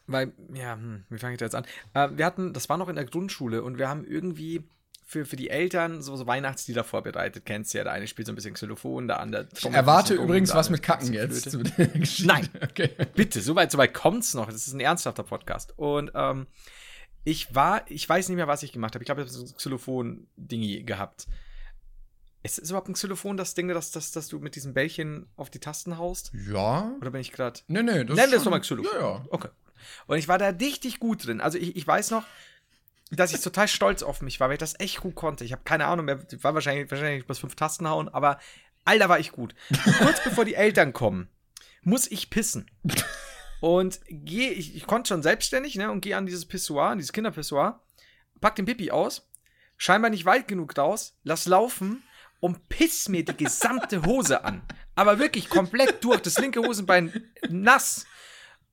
[0.07, 1.65] Weil, ja, hm, wie fange ich da jetzt an?
[1.95, 4.63] Äh, wir hatten, das war noch in der Grundschule und wir haben irgendwie
[5.07, 7.45] für, für die Eltern so, so Weihnachtslieder vorbereitet.
[7.47, 9.49] Kennst du ja, der eine spielt so ein bisschen Xylophon, der andere.
[9.55, 11.57] Ich erwarte übrigens was mit Kacken jetzt.
[12.25, 12.49] Nein.
[12.63, 12.91] Okay.
[13.15, 14.47] Bitte, soweit, soweit kommt's noch.
[14.47, 15.75] Das ist ein ernsthafter Podcast.
[15.79, 16.47] Und ähm,
[17.23, 19.03] ich war, ich weiß nicht mehr, was ich gemacht habe.
[19.03, 21.27] Ich glaube, ich habe so ein Xylophon-Dingi gehabt.
[22.43, 25.49] Ist es überhaupt ein Xylophon, das Ding, das, das, das du mit diesem Bällchen auf
[25.49, 26.31] die Tasten haust?
[26.47, 26.93] Ja.
[27.01, 27.61] Oder bin ich gerade.
[27.69, 28.93] Nee, nee, das Nennen wir es schon- doch mal Xylophon.
[28.95, 29.25] Ja, ja.
[29.31, 29.49] Okay.
[30.07, 31.41] Und ich war da richtig gut drin.
[31.41, 32.25] Also ich, ich weiß noch,
[33.11, 35.45] dass ich total stolz auf mich war, weil ich das echt gut konnte.
[35.45, 38.39] Ich habe keine Ahnung mehr, war wahrscheinlich, wahrscheinlich bis fünf Tasten hauen, aber
[38.85, 39.55] Alter war ich gut.
[39.99, 41.29] Kurz bevor die Eltern kommen,
[41.83, 42.71] muss ich pissen.
[43.61, 47.13] Und gehe, ich, ich konnte schon selbstständig, ne, und gehe an dieses Pissoir, an dieses
[47.13, 47.83] Kinderpissoir,
[48.41, 49.27] pack den Pipi aus,
[49.79, 52.03] scheinbar nicht weit genug raus, lass laufen
[52.41, 54.63] und piss mir die gesamte Hose an.
[54.95, 58.07] Aber wirklich komplett durch, das linke Hosenbein nass.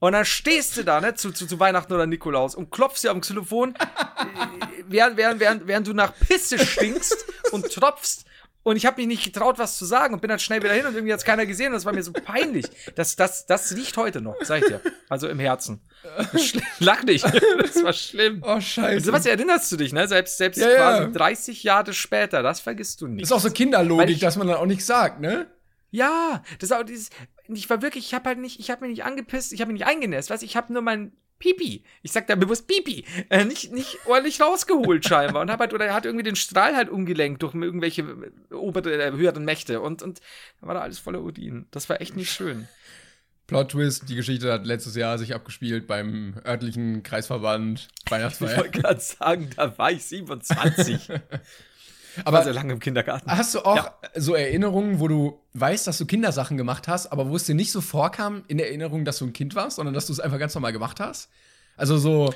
[0.03, 3.11] Und dann stehst du da, ne, zu, zu, zu Weihnachten oder Nikolaus und klopfst dir
[3.11, 8.25] am Xylophon, äh, während, während, während, während du nach Pisse stinkst und tropfst.
[8.63, 10.85] Und ich habe mich nicht getraut, was zu sagen und bin dann schnell wieder hin
[10.87, 12.65] und irgendwie hat es keiner gesehen und das war mir so peinlich.
[12.95, 14.81] Das, das, das riecht heute noch, sag ich dir.
[15.09, 15.81] Also im Herzen.
[16.79, 17.23] Lach nicht.
[17.23, 18.43] Das war schlimm.
[18.45, 19.05] Oh, scheiße.
[19.05, 20.07] So was erinnerst du dich, ne?
[20.07, 20.75] Selbst, selbst Ja, ja.
[20.99, 23.23] quasi 30 Jahre später, das vergisst du nicht.
[23.23, 25.47] ist auch so Kinderlogik, ich- dass man dann auch nichts sagt, ne?
[25.91, 27.09] Ja, das ist auch dieses.
[27.47, 29.81] Ich war wirklich, ich habe halt nicht, ich habe mich nicht angepisst, ich habe mich
[29.81, 31.83] nicht eingenässt, weißt ich habe nur mein Pipi.
[32.01, 35.85] Ich sag da bewusst Pipi, äh, nicht, nicht ordentlich rausgeholt scheinbar und habe halt oder
[35.85, 40.01] er hat irgendwie den Strahl halt umgelenkt durch irgendwelche äh, obere, äh, höheren Mächte und
[40.01, 40.21] und
[40.61, 41.65] da war da alles voller Urin.
[41.71, 42.67] Das war echt nicht schön.
[43.47, 48.57] Plot Twist, die Geschichte hat letztes Jahr sich abgespielt beim örtlichen Kreisverband Ich Weihnachtsfeier.
[48.57, 51.09] wollte gerade sagen, da war ich 27.
[52.25, 53.29] Aber sehr lange im Kindergarten.
[53.29, 53.95] hast du auch Ja.
[54.15, 57.71] so Erinnerungen, wo du weißt, dass du Kindersachen gemacht hast, aber wo es dir nicht
[57.71, 60.39] so vorkam in der Erinnerung, dass du ein Kind warst, sondern dass du es einfach
[60.39, 61.29] ganz normal gemacht hast?
[61.77, 62.33] Also so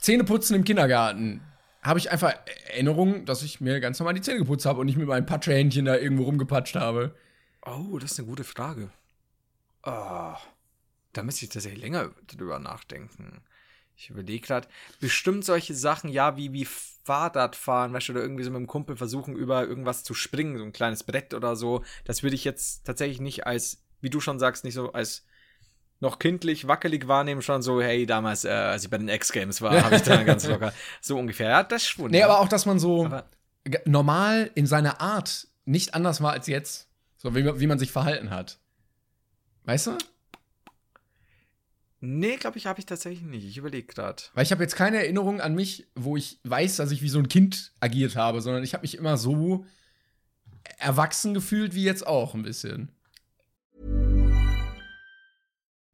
[0.00, 1.40] Zähneputzen im Kindergarten.
[1.82, 2.34] Habe ich einfach
[2.68, 5.84] Erinnerungen, dass ich mir ganz normal die Zähne geputzt habe und nicht mit meinem Patschehändchen
[5.84, 7.14] da irgendwo rumgepatscht habe.
[7.64, 8.90] Oh, das ist eine gute Frage.
[9.84, 10.34] Oh,
[11.12, 13.40] da müsste ich tatsächlich länger drüber nachdenken.
[13.96, 14.68] Ich überlege gerade,
[15.00, 18.96] bestimmt solche Sachen, ja, wie, wie Fahrradfahren, weißt du, oder irgendwie so mit dem Kumpel
[18.96, 21.82] versuchen, über irgendwas zu springen, so ein kleines Brett oder so.
[22.04, 25.24] Das würde ich jetzt tatsächlich nicht als, wie du schon sagst, nicht so als
[26.00, 29.82] noch kindlich, wackelig wahrnehmen, schon so, hey, damals, äh, als ich bei den X-Games war,
[29.82, 30.74] habe ich da ganz locker.
[31.00, 31.48] So ungefähr.
[31.48, 32.10] Ja, das schon.
[32.10, 32.26] Nee, ja.
[32.26, 33.24] aber auch, dass man so Aber-
[33.86, 36.88] normal in seiner Art nicht anders war als jetzt.
[37.16, 38.58] So wie, wie man sich verhalten hat.
[39.64, 39.96] Weißt du?
[42.08, 43.44] Nee, glaube ich, habe ich tatsächlich nicht.
[43.44, 44.22] Ich überlege gerade.
[44.34, 47.18] Weil ich habe jetzt keine Erinnerung an mich, wo ich weiß, dass ich wie so
[47.18, 49.66] ein Kind agiert habe, sondern ich habe mich immer so
[50.78, 52.92] erwachsen gefühlt wie jetzt auch ein bisschen.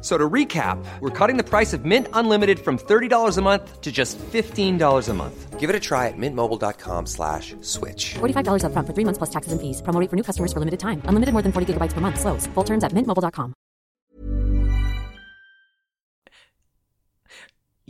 [0.00, 3.92] So to recap, we're cutting the price of Mint Unlimited from $30 a month to
[3.92, 5.60] just $15 a month.
[5.60, 8.14] Give it a try at mintmobile.com slash switch.
[8.14, 9.82] $45 upfront for three months plus taxes and fees.
[9.82, 11.02] Promo for new customers for limited time.
[11.04, 12.18] Unlimited more than 40 gigabytes per month.
[12.18, 12.46] Slows.
[12.54, 13.52] Full terms at mintmobile.com.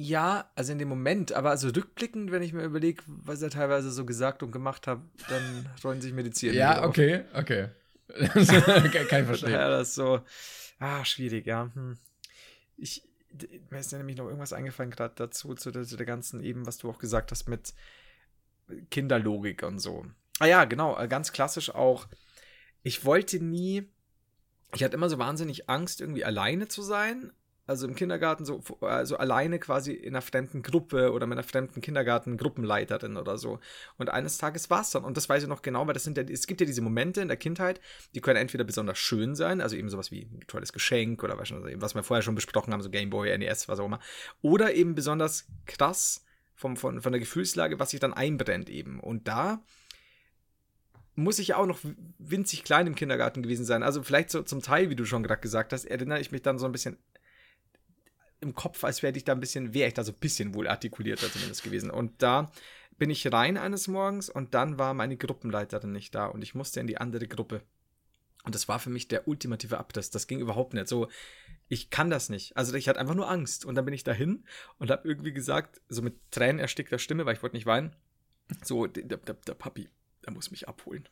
[0.02, 3.90] Ja, also in dem Moment, aber also rückblickend, wenn ich mir überlege, was er teilweise
[3.90, 6.54] so gesagt und gemacht hat, dann rollen sich mir die Zähne.
[6.54, 7.68] Ja, okay, okay.
[8.16, 8.48] Ich
[9.26, 9.50] verstehen.
[9.50, 10.20] Ja, das ist so,
[10.78, 11.70] ah, schwierig, ja.
[11.74, 11.98] Hm.
[12.76, 13.02] Ich,
[13.70, 16.66] mir ist ja nämlich noch irgendwas eingefallen gerade dazu, zu der, zu der ganzen eben,
[16.66, 17.74] was du auch gesagt hast mit
[18.90, 20.06] Kinderlogik und so.
[20.38, 22.08] Ah ja, genau, äh, ganz klassisch auch.
[22.82, 23.88] Ich wollte nie,
[24.74, 27.32] ich hatte immer so wahnsinnig Angst, irgendwie alleine zu sein.
[27.70, 31.80] Also im Kindergarten so also alleine quasi in einer fremden Gruppe oder mit einer fremden
[31.80, 33.60] Kindergartengruppenleiterin oder so.
[33.96, 35.04] Und eines Tages war es dann.
[35.04, 37.20] Und das weiß ich noch genau, weil das sind ja, es gibt ja diese Momente
[37.20, 37.80] in der Kindheit,
[38.12, 41.52] die können entweder besonders schön sein, also eben sowas wie ein tolles Geschenk oder was,
[41.52, 44.00] was wir vorher schon besprochen haben, so Gameboy, NES, was auch immer.
[44.42, 46.24] Oder eben besonders krass
[46.56, 48.98] vom, von, von der Gefühlslage, was sich dann einbrennt eben.
[48.98, 49.62] Und da
[51.14, 51.78] muss ich ja auch noch
[52.18, 53.82] winzig klein im Kindergarten gewesen sein.
[53.84, 56.58] Also vielleicht so zum Teil, wie du schon gerade gesagt hast, erinnere ich mich dann
[56.58, 56.98] so ein bisschen
[58.40, 60.68] im Kopf, als wäre ich da ein bisschen, wäre ich da so ein bisschen wohl
[60.68, 61.90] artikulierter zumindest gewesen.
[61.90, 62.50] Und da
[62.98, 66.80] bin ich rein eines Morgens und dann war meine Gruppenleiterin nicht da und ich musste
[66.80, 67.62] in die andere Gruppe.
[68.44, 70.10] Und das war für mich der ultimative Abriss.
[70.10, 70.88] Das ging überhaupt nicht.
[70.88, 71.08] So,
[71.68, 72.56] ich kann das nicht.
[72.56, 73.66] Also ich hatte einfach nur Angst.
[73.66, 74.44] Und dann bin ich dahin
[74.78, 77.94] und habe irgendwie gesagt, so mit Tränen erstickter Stimme, weil ich wollte nicht weinen,
[78.64, 79.88] so, der, der, der Papi,
[80.30, 81.08] er muss mich abholen.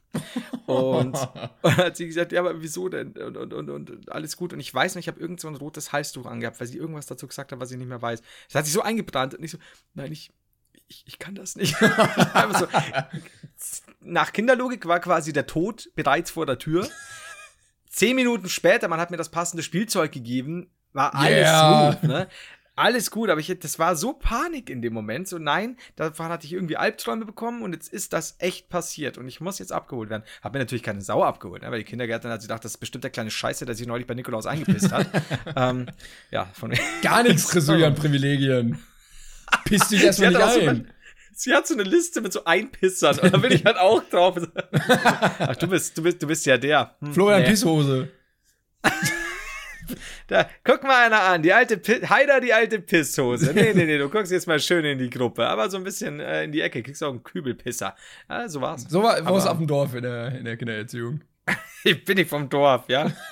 [0.67, 1.17] Und,
[1.63, 3.13] und hat sie gesagt, ja, aber wieso denn?
[3.13, 4.53] Und, und, und, und alles gut.
[4.53, 7.07] Und ich weiß noch, ich habe irgend so ein rotes Halstuch angehabt, weil sie irgendwas
[7.07, 8.23] dazu gesagt hat, was ich nicht mehr weiß.
[8.47, 9.59] Das hat sich so eingebrannt und ich so,
[9.95, 10.31] nein, ich,
[10.87, 11.77] ich, ich kann das nicht.
[12.59, 12.67] so,
[14.01, 16.89] nach Kinderlogik war quasi der Tod bereits vor der Tür.
[17.91, 21.93] Zehn Minuten später, man hat mir das passende Spielzeug gegeben, war alles yeah.
[21.93, 22.29] smooth, ne?
[22.79, 25.29] Alles gut, aber ich, das war so Panik in dem Moment.
[25.29, 29.29] So, nein, davon hatte ich irgendwie Albträume bekommen und jetzt ist das echt passiert und
[29.29, 30.23] ich muss jetzt abgeholt werden.
[30.43, 32.79] Hab mir natürlich keine Sau abgeholt, ne, weil die Kindergärtnerin hat sich gedacht, das ist
[32.79, 35.09] bestimmt der kleine Scheiße, der sich neulich bei Nikolaus eingepisst hat.
[35.57, 35.87] ähm,
[36.31, 36.79] ja, von mir.
[37.03, 38.79] Gar nichts Privilegien.
[39.65, 40.87] Piss dich erstmal nicht ein.
[40.87, 40.93] So
[41.39, 44.37] sie hat so eine Liste mit so Einpissern und da bin ich halt auch drauf.
[45.39, 46.97] Ach, du bist, du bist, du bist ja der.
[47.01, 47.49] Hm, Florian nee.
[47.49, 48.11] Pisshose.
[50.27, 53.53] Da, guck mal einer an, die alte Heider, die alte Pisshose.
[53.55, 56.21] Nee, nee, nee, du guckst jetzt mal schön in die Gruppe, aber so ein bisschen
[56.21, 57.95] äh, in die Ecke, kriegst auch einen Kübelpisser.
[58.29, 58.87] Ja, so war's.
[58.89, 61.23] So war es auf dem Dorf in der, in der Kindererziehung.
[61.85, 63.07] ich bin nicht vom Dorf, ja.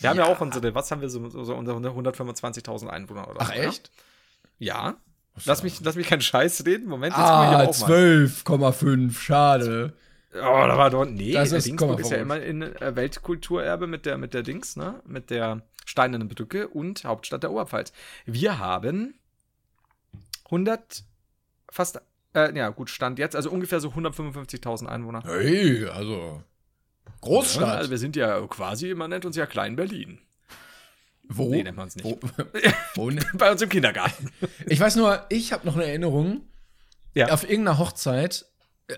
[0.00, 0.10] Wir ja.
[0.10, 3.60] haben ja auch unsere, was haben wir so, so unsere 125.000 Einwohner oder Ach, so,
[3.60, 3.90] echt?
[4.58, 4.96] Ja.
[5.44, 6.88] Lass mich, lass mich keinen Scheiß reden.
[6.88, 9.92] Moment, jetzt ah, 12,5, schade.
[10.34, 11.06] Oh, da war doch.
[11.06, 14.76] Nee, das ist, Dingsburg ist ja immer in äh, Weltkulturerbe mit der, mit der Dings,
[14.76, 15.00] ne?
[15.06, 17.92] Mit der Steinernen Brücke und Hauptstadt der Oberpfalz.
[18.26, 19.14] Wir haben
[20.46, 21.04] 100,
[21.70, 22.00] fast,
[22.34, 25.22] äh, ja, gut, Stand jetzt, also ungefähr so 155.000 Einwohner.
[25.24, 26.42] Hey, also.
[27.22, 27.62] Großstadt.
[27.62, 30.18] Ja, also wir sind ja quasi, man nennt uns ja Klein-Berlin.
[31.28, 31.50] Wo?
[31.50, 32.04] Nee, nennt man uns nicht.
[32.04, 32.18] Wo?
[32.94, 33.22] Wo ne?
[33.34, 34.30] Bei uns im Kindergarten.
[34.66, 36.42] Ich weiß nur, ich habe noch eine Erinnerung.
[37.14, 37.28] Ja.
[37.28, 38.46] Auf irgendeiner Hochzeit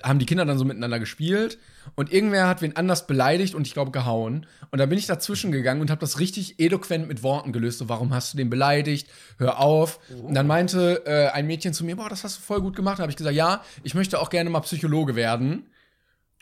[0.02, 1.58] haben die Kinder dann so miteinander gespielt
[1.96, 4.46] und irgendwer hat wen anders beleidigt und ich glaube gehauen.
[4.70, 7.78] Und da bin ich dazwischen gegangen und habe das richtig eloquent mit Worten gelöst.
[7.78, 9.08] So, warum hast du den beleidigt?
[9.38, 9.98] Hör auf.
[10.14, 10.28] Oh.
[10.28, 12.98] Und dann meinte äh, ein Mädchen zu mir, boah, das hast du voll gut gemacht.
[12.98, 15.66] Da habe ich gesagt, ja, ich möchte auch gerne mal Psychologe werden.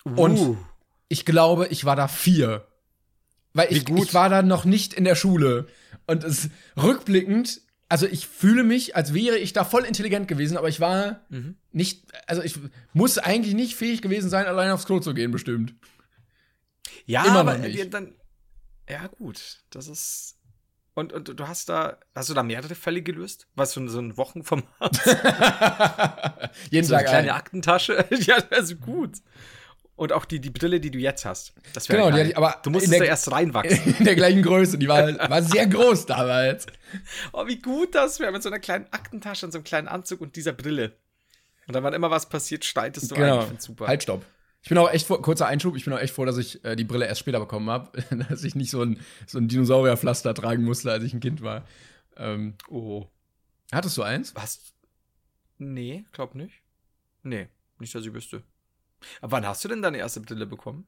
[0.04, 0.22] Uh.
[0.22, 0.58] Und
[1.08, 2.66] ich glaube, ich war da vier.
[3.54, 5.66] Weil ich, ich war da noch nicht in der Schule.
[6.06, 10.68] Und es rückblickend also ich fühle mich, als wäre ich da voll intelligent gewesen, aber
[10.68, 11.56] ich war mhm.
[11.72, 12.58] nicht, also ich
[12.92, 15.74] muss eigentlich nicht fähig gewesen sein, allein aufs Klo zu gehen, bestimmt.
[17.06, 17.92] Ja, Immer aber nicht.
[17.94, 18.14] dann,
[18.88, 20.38] ja gut, das ist,
[20.94, 23.46] und, und du hast da, hast du da mehrere Fälle gelöst?
[23.54, 24.68] Was für so ein Wochenformat?
[26.70, 28.04] Jeden so Tag eine kleine Aktentasche.
[28.10, 29.18] ja, also gut.
[29.98, 31.52] Und auch die, die Brille, die du jetzt hast.
[31.72, 33.96] Das genau, die, aber du musst da erst reinwachsen.
[33.98, 34.78] In der gleichen Größe.
[34.78, 36.66] Die war, war sehr groß damals.
[37.32, 40.20] Oh, wie gut das wäre mit so einer kleinen Aktentasche und so einem kleinen Anzug
[40.20, 40.96] und dieser Brille.
[41.66, 43.40] Und dann, wann immer was passiert, steitest du genau.
[43.40, 43.58] ein.
[43.58, 43.88] super.
[43.88, 44.24] Halt, stopp.
[44.62, 46.76] Ich bin auch echt froh, kurzer Einschub, ich bin auch echt froh, dass ich äh,
[46.76, 50.62] die Brille erst später bekommen habe, dass ich nicht so ein, so ein Dinosaurierpflaster tragen
[50.62, 51.66] musste, als ich ein Kind war.
[52.16, 53.08] Ähm, oh.
[53.72, 54.32] Hattest du eins?
[54.36, 54.60] Was?
[55.58, 56.62] Nee, glaub nicht.
[57.24, 57.48] Nee,
[57.80, 58.44] nicht, dass ich wüsste.
[59.20, 60.86] Aber wann hast du denn deine erste Brille bekommen?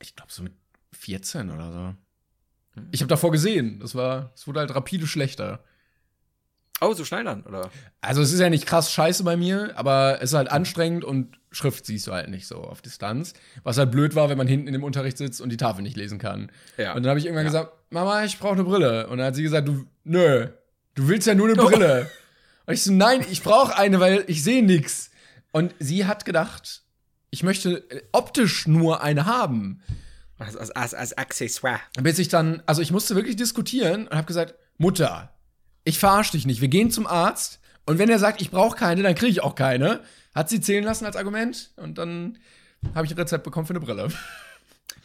[0.00, 0.52] Ich glaube so mit
[0.92, 1.94] 14 oder so.
[2.80, 2.88] Hm.
[2.90, 3.80] Ich habe davor gesehen.
[3.80, 5.64] Das war, es wurde halt rapide schlechter.
[6.80, 7.70] Oh, so schnell dann, oder?
[8.00, 11.38] Also es ist ja nicht krass scheiße bei mir, aber es ist halt anstrengend und
[11.52, 13.32] Schrift siehst du halt nicht so auf Distanz.
[13.62, 15.96] Was halt blöd war, wenn man hinten in dem Unterricht sitzt und die Tafel nicht
[15.96, 16.50] lesen kann.
[16.76, 16.94] Ja.
[16.94, 17.50] Und dann habe ich irgendwann ja.
[17.50, 19.06] gesagt, Mama, ich brauche eine Brille.
[19.06, 20.48] Und dann hat sie gesagt, du, nö,
[20.94, 22.10] du willst ja nur eine Brille.
[22.10, 22.20] Oh.
[22.66, 25.10] Und ich so, nein, ich brauche eine, weil ich sehe nichts.
[25.54, 26.82] Und sie hat gedacht,
[27.30, 29.80] ich möchte optisch nur eine haben.
[30.36, 31.78] Als, als, als, als Accessoire.
[32.02, 35.32] Bis ich dann, also ich musste wirklich diskutieren und habe gesagt, Mutter,
[35.84, 36.60] ich verarsche dich nicht.
[36.60, 39.54] Wir gehen zum Arzt und wenn er sagt, ich brauche keine, dann kriege ich auch
[39.54, 40.02] keine.
[40.34, 42.38] Hat sie zählen lassen als Argument und dann
[42.92, 44.08] habe ich ein Rezept bekommen für eine Brille.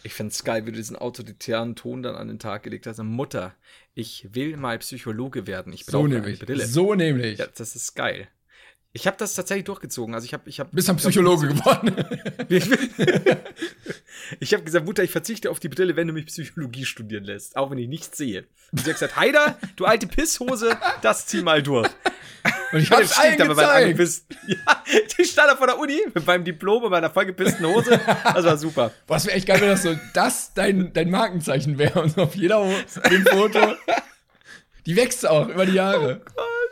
[0.01, 2.97] Ich find's geil, wie du diesen autoritären Ton dann an den Tag gelegt hast.
[3.03, 3.53] Mutter,
[3.93, 5.73] ich will mal Psychologe werden.
[5.73, 6.39] Ich So brauche eine nämlich.
[6.39, 6.65] Brille.
[6.65, 7.37] So nämlich.
[7.37, 8.29] Ja, das ist geil.
[8.91, 10.15] Ich habe das tatsächlich durchgezogen.
[10.15, 10.69] Also ich habe, ich habe.
[10.73, 11.95] Bist ein Psychologe geworden.
[14.39, 17.55] Ich habe gesagt, Mutter, ich verzichte auf die Brille, wenn du mich Psychologie studieren lässt,
[17.55, 18.45] auch wenn ich nichts sehe.
[18.71, 21.89] Und sie hat gesagt, Heider, du alte Pisshose, das zieh mal durch.
[22.71, 23.99] Und ich Dann steht allen da mit meinem gezeigt.
[23.99, 24.83] angepissten- Ja,
[25.17, 27.99] die stand da vor der Uni mit meinem Diplom und meiner vollgepissten Hose.
[28.23, 28.91] Das war super.
[29.07, 32.35] Boah, das wäre echt geil, wenn das so das dein, dein Markenzeichen wäre und auf
[32.35, 32.63] jeder
[33.31, 33.75] Foto.
[34.85, 36.21] Die wächst auch über die Jahre.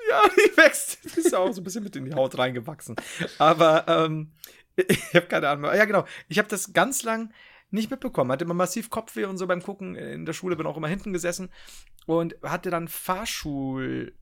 [0.09, 0.99] Ja, die wächst.
[1.03, 2.95] Die ist auch so ein bisschen mit in die Haut reingewachsen.
[3.39, 4.31] Aber ähm,
[4.75, 5.73] ich habe keine Ahnung.
[5.73, 6.05] Ja, genau.
[6.29, 7.33] Ich habe das ganz lang
[7.71, 8.31] nicht mitbekommen.
[8.31, 10.55] Hatte immer massiv Kopfweh und so beim Gucken in der Schule.
[10.55, 11.49] Bin auch immer hinten gesessen
[12.05, 14.13] und hatte dann Fahrschul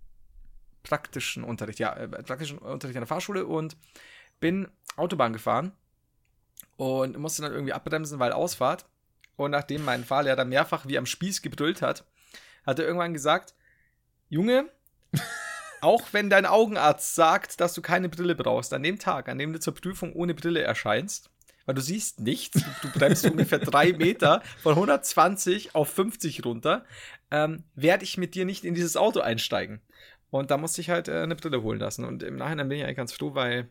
[0.84, 3.76] praktischen Unterricht, ja, äh, praktischen Unterricht an der Fahrschule und
[4.40, 4.68] bin
[4.98, 5.72] Autobahn gefahren
[6.78, 8.86] und musste dann irgendwie abbremsen, weil Ausfahrt.
[9.36, 12.06] Und nachdem mein Fahrlehrer mehrfach wie am Spieß gebrüllt hat,
[12.66, 13.54] hat er irgendwann gesagt,
[14.30, 14.70] Junge,
[15.86, 19.54] auch wenn dein Augenarzt sagt, dass du keine Brille brauchst, an dem Tag, an dem
[19.54, 21.30] du zur Prüfung ohne Brille erscheinst,
[21.66, 26.86] weil du siehst nichts, du, bremst ungefähr drei Meter von 120 auf 50 runter,
[27.30, 29.80] ähm, werde ich mit dir nicht in dieses Auto einsteigen.
[30.32, 32.04] Und da musste ich halt äh, eine Brille holen lassen.
[32.04, 33.70] Und im Nachhinein bin ich eigentlich ganz froh, weil,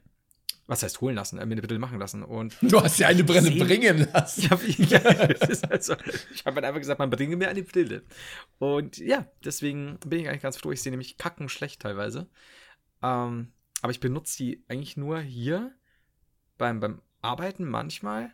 [0.66, 2.22] was heißt holen lassen, äh, mir eine Brille machen lassen.
[2.22, 4.42] Und Du hast ja eine Brille bringen lassen.
[4.42, 5.94] ja, ja, ist also,
[6.34, 8.02] ich habe halt einfach gesagt, man bringe mir eine Brille.
[8.58, 10.72] Und ja, deswegen bin ich eigentlich ganz froh.
[10.72, 12.28] Ich sehe nämlich kacken schlecht teilweise.
[13.02, 13.52] Ähm,
[13.82, 15.74] aber ich benutze die eigentlich nur hier
[16.56, 18.32] beim, beim Arbeiten manchmal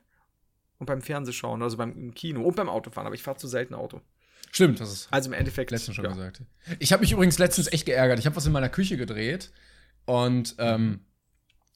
[0.79, 3.07] und beim Fernsehschauen, also beim im Kino und beim Autofahren.
[3.07, 4.01] Aber ich fahre zu selten Auto.
[4.53, 5.71] Stimmt, das ist Also im Endeffekt.
[5.71, 6.11] letztens schon ja.
[6.13, 6.43] gesagt.
[6.79, 8.19] Ich habe mich übrigens letztens echt geärgert.
[8.19, 9.53] Ich habe was in meiner Küche gedreht
[10.07, 11.05] und ähm,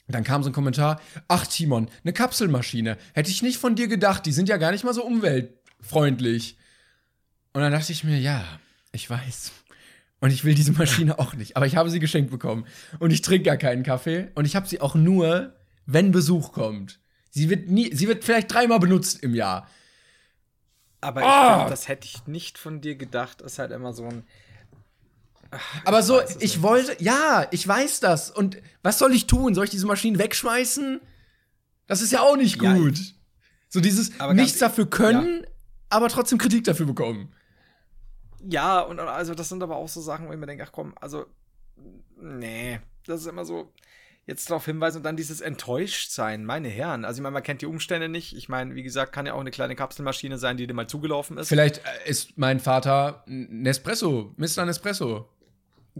[0.08, 2.98] dann kam so ein Kommentar: Ach, Timon, eine Kapselmaschine.
[3.14, 4.26] Hätte ich nicht von dir gedacht.
[4.26, 6.58] Die sind ja gar nicht mal so umweltfreundlich.
[7.52, 8.44] Und dann dachte ich mir: Ja,
[8.92, 9.52] ich weiß.
[10.20, 11.56] Und ich will diese Maschine auch nicht.
[11.56, 12.66] Aber ich habe sie geschenkt bekommen.
[12.98, 14.28] Und ich trinke gar keinen Kaffee.
[14.34, 15.54] Und ich habe sie auch nur,
[15.86, 16.98] wenn Besuch kommt.
[17.30, 19.68] Sie wird nie, sie wird vielleicht dreimal benutzt im Jahr.
[21.00, 21.56] Aber ich Ah!
[21.56, 23.40] glaub, das hätte ich nicht von dir gedacht.
[23.42, 24.24] Das ist halt immer so ein.
[25.84, 26.62] Aber so, ich nicht.
[26.62, 28.30] wollte, ja, ich weiß das.
[28.30, 29.54] Und was soll ich tun?
[29.54, 31.00] Soll ich diese Maschinen wegschmeißen?
[31.86, 32.98] Das ist ja auch nicht Ja, gut.
[33.68, 35.46] so dieses nichts dafür können,
[35.90, 37.32] aber trotzdem Kritik dafür bekommen.
[38.46, 40.94] Ja, und also das sind aber auch so Sachen, wo ich mir denke, ach komm,
[41.00, 41.26] also,
[42.20, 43.72] nee, das ist immer so,
[44.26, 47.04] jetzt darauf hinweisen und dann dieses Enttäuschtsein, meine Herren.
[47.04, 48.34] Also ich meine, man kennt die Umstände nicht.
[48.34, 51.36] Ich meine, wie gesagt, kann ja auch eine kleine Kapselmaschine sein, die dir mal zugelaufen
[51.36, 51.48] ist.
[51.48, 54.64] Vielleicht äh, ist mein Vater Nespresso, Mr.
[54.64, 55.28] Nespresso.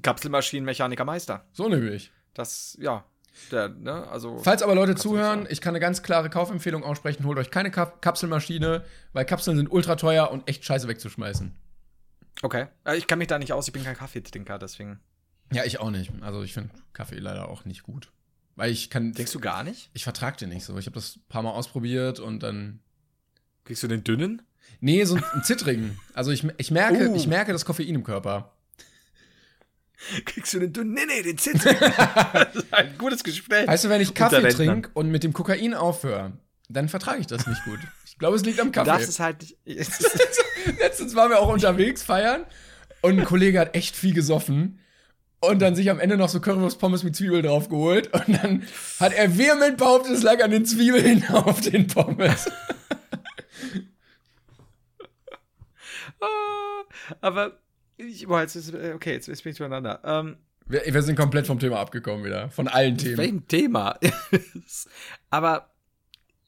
[0.03, 1.45] Kapselmaschinenmechanikermeister.
[1.53, 2.11] So nämlich.
[2.35, 3.05] Das, ja,
[3.51, 4.39] der, ne, also.
[4.39, 7.25] Falls aber Leute zuhören, ich kann eine ganz klare Kaufempfehlung aussprechen.
[7.25, 11.55] Holt euch keine Kap Kapselmaschine, weil Kapseln sind ultra teuer und echt scheiße wegzuschmeißen.
[12.43, 12.67] Okay.
[12.85, 15.01] Äh, Ich kann mich da nicht aus, ich bin kein Kaffeetrinker, deswegen.
[15.53, 16.11] Ja, ich auch nicht.
[16.23, 18.11] Also ich finde Kaffee leider auch nicht gut.
[18.57, 19.13] Weil ich kann.
[19.13, 19.91] Denkst du gar nicht?
[19.95, 20.77] Ich vertrag den nicht so.
[20.79, 22.81] Ich habe das ein paar Mal ausprobiert und dann.
[23.65, 24.43] Kriegst du den dünnen?
[24.81, 25.99] Nee, so einen zittrigen.
[26.15, 27.15] Also ich, ich merke, Oh.
[27.15, 28.54] ich merke das Koffein im Körper.
[30.25, 30.95] Kriegst du den dünnen?
[30.95, 31.75] Nee, nee, den Zitzen.
[32.33, 33.67] das ist ein gutes Gespräch.
[33.67, 36.33] Weißt du, wenn ich Kaffee trinke und mit dem Kokain aufhöre,
[36.69, 37.79] dann vertrage ich das nicht gut.
[38.07, 38.91] Ich glaube, es liegt am Kaffee.
[38.91, 39.57] darfst es halt nicht.
[40.79, 42.45] Letztens waren wir auch unterwegs feiern
[43.01, 44.79] und ein Kollege hat echt viel gesoffen
[45.41, 48.67] und dann sich am Ende noch so Currywurst-Pommes mit Zwiebel drauf geholt und dann
[49.01, 52.51] hat er vehement behauptet, es lag an den Zwiebeln auf den Pommes.
[56.21, 56.85] Ah,
[57.21, 57.59] Aber
[57.97, 60.01] ich, boah, jetzt ist, äh, okay, jetzt, jetzt bin ich durcheinander.
[60.05, 60.37] Ähm,
[60.67, 62.51] Wir, wir sind komplett vom Thema abgekommen wieder.
[62.51, 63.19] Von allen Themen.
[63.19, 63.99] welchem Thema?
[65.31, 65.71] aber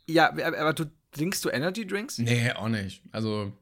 [0.09, 2.19] ja, aber aber du trinkst du Energy Drinks?
[2.19, 3.03] Nee, auch nicht.
[3.13, 3.53] Also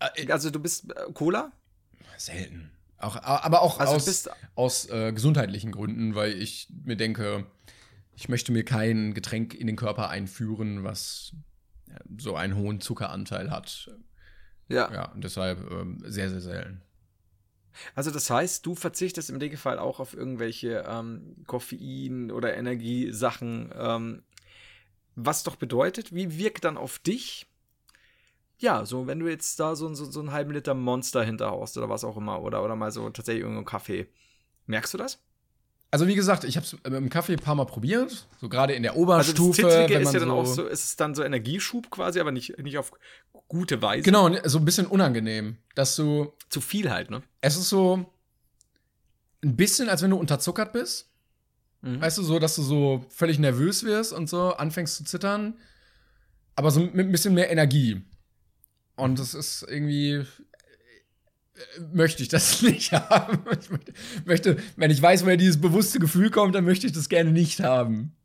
[0.00, 1.52] äh, Also du bist äh, Cola?
[2.16, 2.70] selten.
[2.98, 7.46] Auch, aber auch Also aus, bist- aus äh, gesundheitlichen Gründen, weil ich mir denke,
[8.14, 11.32] ich möchte mir kein Getränk in den Körper einführen, was
[11.88, 13.90] äh, so einen hohen Zuckeranteil hat.
[14.70, 14.90] Ja.
[14.92, 16.80] Ja, und deshalb ähm, sehr, sehr selten.
[17.94, 24.22] Also das heißt, du verzichtest im Regelfall auch auf irgendwelche ähm, Koffein oder Energiesachen, ähm,
[25.16, 27.46] was doch bedeutet, wie wirkt dann auf dich?
[28.58, 31.88] Ja, so wenn du jetzt da so, so, so einen halben Liter Monster hinterhaust oder
[31.88, 34.08] was auch immer oder, oder mal so tatsächlich irgendeinen Kaffee.
[34.66, 35.22] Merkst du das?
[35.92, 38.82] Also wie gesagt, ich habe es im Kaffee ein paar Mal probiert, so gerade in
[38.84, 41.24] der Also Oberstufe, das Zittrige ist ja dann so, auch so, ist es dann so
[41.24, 42.92] Energieschub quasi, aber nicht, nicht auf
[43.48, 44.02] gute Weise.
[44.02, 47.22] genau so ein bisschen unangenehm, dass du Zu viel halt, ne?
[47.40, 48.06] es ist so
[49.42, 51.10] ein bisschen, als wenn du unterzuckert bist.
[51.82, 52.00] Mhm.
[52.00, 55.54] Weißt du, so, dass du so völlig nervös wirst und so anfängst zu zittern.
[56.54, 58.02] aber so mit ein bisschen mehr Energie.
[58.96, 60.24] Und das ist irgendwie.
[61.76, 63.44] Äh, Möchte ich das nicht haben.
[63.60, 63.70] Ich
[64.26, 67.60] möchte, wenn ich weiß, woher dieses bewusste Gefühl kommt, dann möchte ich das gerne nicht
[67.60, 68.16] haben.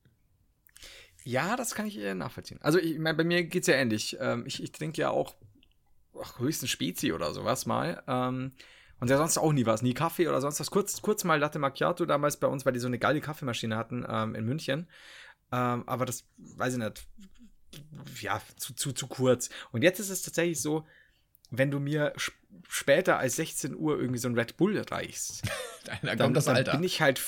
[1.24, 2.60] Ja, das kann ich eher nachvollziehen.
[2.62, 4.18] Also, ich meine, bei mir geht's ja ähnlich.
[4.20, 5.36] Ähm, ich ich trinke ja auch
[6.22, 8.04] ach, höchstens Spezi oder sowas mal.
[8.08, 8.52] Ähm,
[9.00, 10.72] und ja sonst auch nie was, nie Kaffee oder sonst was.
[10.72, 14.06] Kurz, kurz mal Latte Macchiato damals bei uns, weil die so eine geile Kaffeemaschine hatten
[14.08, 14.88] ähm, in München.
[15.52, 17.08] Ähm, aber das, weiß ich nicht,
[18.22, 19.50] ja, zu, zu, zu kurz.
[19.72, 20.86] Und jetzt ist es tatsächlich so,
[21.58, 22.34] wenn du mir sp
[22.68, 25.44] später als 16 Uhr irgendwie so ein Red Bull reichst,
[26.02, 27.22] Dann, dann, dann bin ich halt,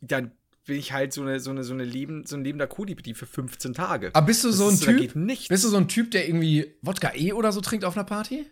[0.00, 0.30] dann
[0.66, 3.26] bin ich halt so eine, so eine, so eine Leben, so ein lebender Kodi für
[3.26, 4.10] 15 Tage.
[4.12, 5.48] Aber bist du Das so ein ist- Typ?
[5.48, 8.46] Bist du so ein Typ, der irgendwie Wodka E oder so trinkt auf einer Party?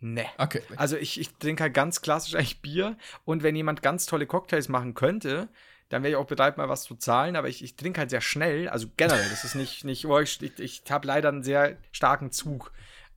[0.00, 0.26] Nee.
[0.38, 0.60] Okay.
[0.76, 4.68] Also ich, ich trinke halt ganz klassisch eigentlich Bier und wenn jemand ganz tolle Cocktails
[4.68, 5.48] machen könnte,
[5.88, 8.20] dann wäre ich auch bereit, mal was zu zahlen, aber ich, ich trinke halt sehr
[8.20, 11.76] schnell, also generell, das ist nicht, nicht oh, ich, ich, ich habe leider einen sehr
[11.92, 12.72] starken Zug.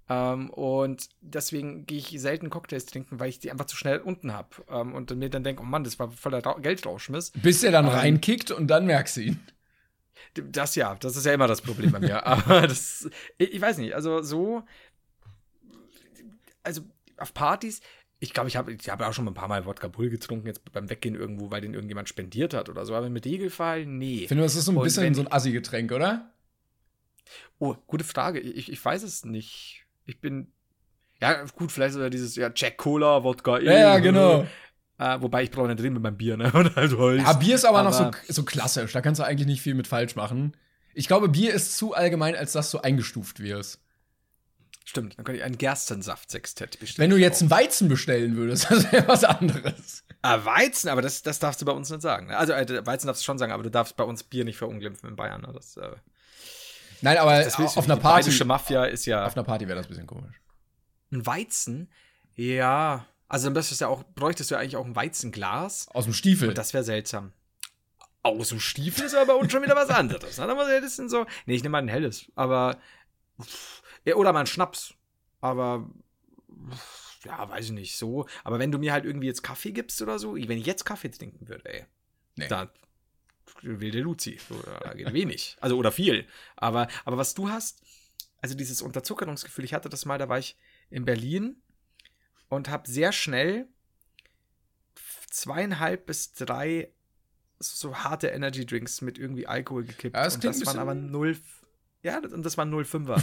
[0.09, 4.33] Ähm, und deswegen gehe ich selten Cocktails trinken, weil ich die einfach zu schnell unten
[4.33, 4.49] habe.
[4.67, 7.31] Ähm, und mir dann denke, oh Mann, das war voller Ra Geldrauschmiss.
[7.35, 9.39] Bis der dann Ähm, reinkickt und dann merkst du ihn.
[10.33, 12.25] Das ja, das ist ja immer das Problem bei mir.
[12.25, 14.63] Aber das, ich, ich weiß nicht, also so,
[16.63, 16.81] also
[17.17, 17.81] auf Partys,
[18.19, 20.69] ich glaube, ich habe ich hab auch schon ein paar Mal Wodka Bull getrunken, jetzt
[20.71, 22.95] beim Weggehen irgendwo, weil den irgendjemand spendiert hat oder so.
[22.95, 24.23] Aber mit Regelfall, nee.
[24.23, 26.33] Ich finde, das ist so ein Und bisschen so ein Assi-Getränk, oder?
[27.59, 28.39] Oh, gute Frage.
[28.39, 29.85] Ich, ich weiß es nicht.
[30.09, 30.51] Ich bin,
[31.21, 33.59] ja, gut, vielleicht sogar dieses, ja, Jack Cola, Wodka.
[33.59, 34.45] Ja, ja, genau.
[35.01, 36.51] Äh, wobei ich brauche nicht reden mit meinem Bier, ne?
[36.53, 37.23] Holz.
[37.23, 38.91] Ja, Bier ist aber, noch so, Aber- so klassisch.
[38.91, 40.57] Da kannst du eigentlich nicht viel mit falsch machen.
[40.93, 43.79] Ich glaube, Bier ist zu allgemein, als dass du eingestuft wirst.
[44.83, 47.03] Stimmt, dann könnte ich ein Gerstensaft-Sextett bestellen.
[47.05, 50.03] Wenn du jetzt einen Weizen bestellen würdest, das wäre was anderes.
[50.21, 52.27] Ah, Weizen, aber das, das darfst du bei uns nicht sagen.
[52.27, 52.35] ne?
[52.35, 55.07] Also, äh, Weizen darfst du schon sagen, aber du darfst bei uns Bier nicht verunglimpfen
[55.07, 55.43] in Bayern.
[55.43, 55.51] Ne?
[55.53, 55.91] Das, äh,
[57.01, 59.25] Nein, aber das auf einer Die Party, bayerische Mafia ist ja.
[59.25, 60.41] auf einer Party wäre das ein bisschen komisch.
[61.11, 61.91] Ein Weizen?
[62.35, 63.05] Ja.
[63.27, 65.87] Also, dann müsstest du ja auch, bräuchtest du ja eigentlich auch ein Weizenglas.
[65.93, 66.49] Aus dem Stiefel.
[66.49, 67.31] Und das wäre seltsam.
[68.23, 70.37] Aus dem Stiefel ist aber bei uns schon wieder was anderes.
[70.37, 70.47] Ne?
[70.47, 71.25] Da muss ich ein bisschen so.
[71.45, 72.31] Nee, ich nehme mal ein helles.
[72.35, 72.77] Aber.
[73.41, 73.81] pff,
[74.15, 74.93] oder mal ein Schnaps.
[75.41, 75.89] Aber.
[76.69, 78.27] pff, Ja, weiß ich nicht, so.
[78.43, 81.09] Aber wenn du mir halt irgendwie jetzt Kaffee gibst oder so, wenn ich jetzt Kaffee
[81.09, 81.85] trinken würde, ey.
[82.35, 82.47] Nee.
[82.47, 82.71] Da
[83.61, 84.39] wilde Luzi.
[84.83, 85.57] Da geht wenig.
[85.59, 86.27] Also, oder viel.
[86.55, 87.81] Aber, aber was du hast,
[88.41, 90.57] also dieses Unterzuckerungsgefühl, ich hatte das mal, da war ich
[90.89, 91.61] in Berlin
[92.47, 93.67] und habe sehr schnell
[95.29, 96.91] zweieinhalb bis drei
[97.59, 100.15] so harte Energy Drinks mit irgendwie Alkohol gekippt.
[100.15, 101.37] Ja, das und das waren aber null.
[102.03, 103.21] Ja, und das waren 05er.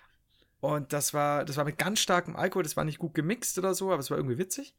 [0.60, 3.74] und das war, das war mit ganz starkem Alkohol, das war nicht gut gemixt oder
[3.74, 4.74] so, aber es war irgendwie witzig.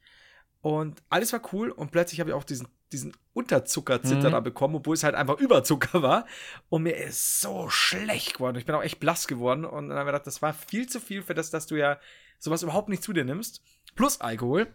[0.62, 5.04] Und alles war cool und plötzlich habe ich auch diesen, diesen Unterzuckerzitterer bekommen, obwohl es
[5.04, 6.26] halt einfach Überzucker war.
[6.68, 8.58] Und mir ist so schlecht geworden.
[8.58, 9.64] Ich bin auch echt blass geworden.
[9.64, 11.98] Und dann habe ich gedacht, das war viel zu viel für das, dass du ja
[12.40, 13.62] sowas überhaupt nicht zu dir nimmst.
[13.96, 14.68] Plus Alkohol.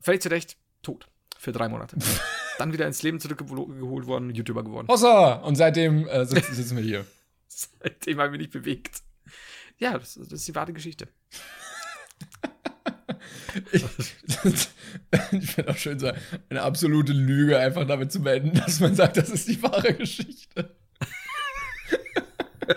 [0.00, 1.08] Völlig zu Recht tot.
[1.38, 1.96] Für drei Monate.
[2.58, 4.86] dann wieder ins Leben zurückgeholt worden, YouTuber geworden.
[4.88, 5.34] Hossa!
[5.34, 7.06] Und seitdem äh, sitzen, sitzen wir hier.
[7.48, 9.02] Seitdem habe ich mich nicht bewegt.
[9.78, 11.08] Ja, das, das ist die wahre Geschichte.
[13.72, 13.84] Ich,
[15.42, 16.10] ich finde auch schön, so
[16.50, 20.74] eine absolute Lüge einfach damit zu beenden, dass man sagt, das ist die wahre Geschichte.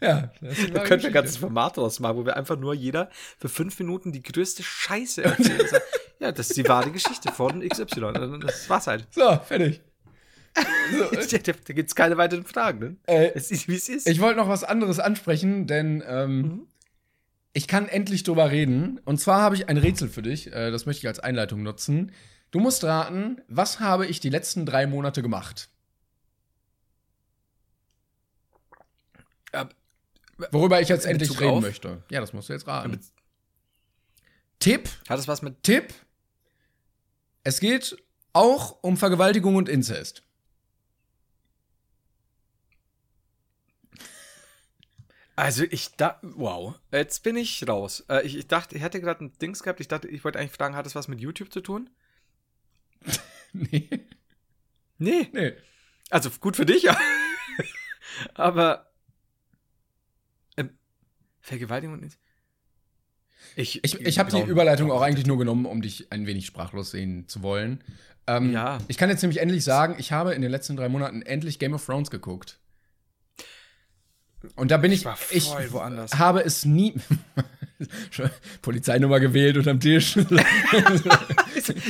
[0.00, 1.10] ja, das ist Da könnten wir ein Geschichte.
[1.12, 5.22] ganzes Format draus machen, wo wir einfach nur jeder für fünf Minuten die größte Scheiße
[5.24, 5.60] erzählen.
[5.60, 5.84] Und sagen,
[6.20, 8.40] ja, das ist die wahre Geschichte von XY.
[8.40, 9.06] Das war's halt.
[9.12, 9.80] So, fertig.
[10.54, 11.08] Da,
[11.40, 12.96] da gibt's keine weiteren Fragen, ne?
[13.06, 14.06] Äh, Es ist, wie es ist.
[14.06, 16.66] Ich wollte noch was anderes ansprechen, denn ähm, Mhm.
[17.52, 18.98] Ich kann endlich drüber reden.
[19.04, 20.52] Und zwar habe ich ein Rätsel für dich.
[20.52, 22.12] Äh, das möchte ich als Einleitung nutzen.
[22.50, 25.68] Du musst raten, was habe ich die letzten drei Monate gemacht?
[30.50, 31.62] Worüber ich jetzt endlich reden auf?
[31.62, 32.02] möchte.
[32.10, 32.98] Ja, das musst du jetzt raten.
[34.58, 35.62] Tipp, Hat es was mit.
[35.62, 35.92] Tipp.
[37.44, 37.96] Es geht
[38.32, 40.22] auch um Vergewaltigung und Inzest.
[45.36, 46.18] Also ich da.
[46.22, 46.74] Wow.
[46.90, 48.04] Jetzt bin ich raus.
[48.08, 49.80] Äh, ich, ich dachte, ich hatte gerade ein Dings gehabt.
[49.80, 51.90] Ich dachte, ich wollte eigentlich fragen, hat es was mit YouTube zu tun?
[53.52, 53.88] nee.
[54.98, 55.28] Nee.
[55.32, 55.54] Nee.
[56.10, 56.96] Also gut für dich, ja.
[58.34, 58.90] Aber.
[60.56, 60.76] Ähm,
[61.40, 62.04] Vergewaltigung und.
[62.04, 62.18] Ich,
[63.56, 67.26] Ich, ich habe die Überleitung auch eigentlich nur genommen, um dich ein wenig sprachlos sehen
[67.28, 67.82] zu wollen.
[68.26, 68.78] Ähm, Ja.
[68.88, 71.74] Ich kann jetzt nämlich endlich sagen, ich habe in den letzten drei Monaten endlich Game
[71.74, 72.60] of Thrones geguckt.
[74.56, 76.14] Und da bin ich, ich, voll woanders.
[76.18, 76.94] habe es nie
[78.62, 80.16] Polizeinummer gewählt unterm Tisch.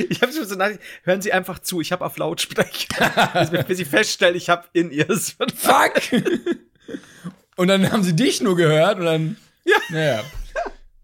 [0.09, 0.69] Ich habe schon so nach,
[1.03, 3.47] hören Sie einfach zu, ich habe auf Lautsprecher.
[3.51, 5.07] bis, bis Sie feststellen, ich habe in ihr.
[5.07, 5.93] Fuck!
[7.55, 9.37] Und dann haben sie dich nur gehört und dann.
[9.65, 9.77] Ja.
[9.89, 10.23] Naja.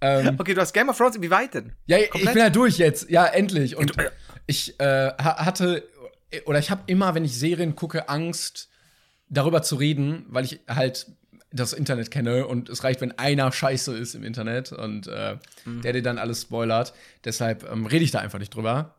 [0.01, 1.73] Ähm, Okay, du hast Game of Thrones, wie weit denn?
[1.87, 2.33] ja, ich Komplett?
[2.33, 3.09] bin ja durch jetzt.
[3.09, 3.75] Ja, endlich.
[3.75, 3.93] Und
[4.45, 4.83] ich äh,
[5.17, 5.83] ha- hatte,
[6.45, 8.69] oder ich habe immer, wenn ich Serien gucke, Angst,
[9.29, 11.07] darüber zu reden, weil ich halt
[11.51, 15.93] das Internet kenne und es reicht, wenn einer scheiße ist im Internet und äh, der
[15.93, 16.93] dir dann alles spoilert.
[17.23, 18.95] Deshalb ähm, rede ich da einfach nicht drüber.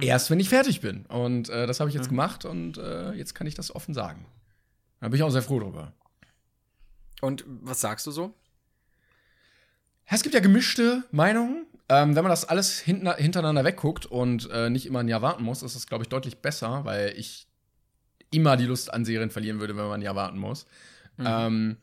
[0.00, 1.06] Erst wenn ich fertig bin.
[1.06, 4.26] Und äh, das habe ich jetzt gemacht und äh, jetzt kann ich das offen sagen.
[5.00, 5.92] Da bin ich auch sehr froh drüber.
[7.20, 8.34] Und was sagst du so?
[10.06, 11.66] Es gibt ja gemischte Meinungen.
[11.88, 15.62] Ähm, wenn man das alles hintereinander wegguckt und äh, nicht immer ein Jahr warten muss,
[15.62, 17.46] ist das, glaube ich, deutlich besser, weil ich
[18.32, 20.66] immer die Lust an Serien verlieren würde, wenn man ein Jahr warten muss.
[21.18, 21.76] Ähm,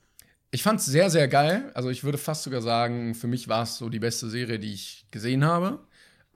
[0.51, 1.71] ich fand es sehr, sehr geil.
[1.73, 4.73] Also ich würde fast sogar sagen, für mich war es so die beste Serie, die
[4.73, 5.79] ich gesehen habe,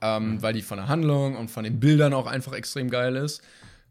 [0.01, 3.41] ähm, weil die von der Handlung und von den Bildern auch einfach extrem geil ist.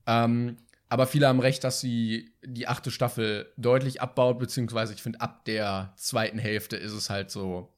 [0.07, 0.57] Ähm,
[0.89, 5.45] aber viele haben recht, dass sie die achte Staffel deutlich abbaut, beziehungsweise ich finde, ab
[5.45, 7.73] der zweiten Hälfte ist es halt so,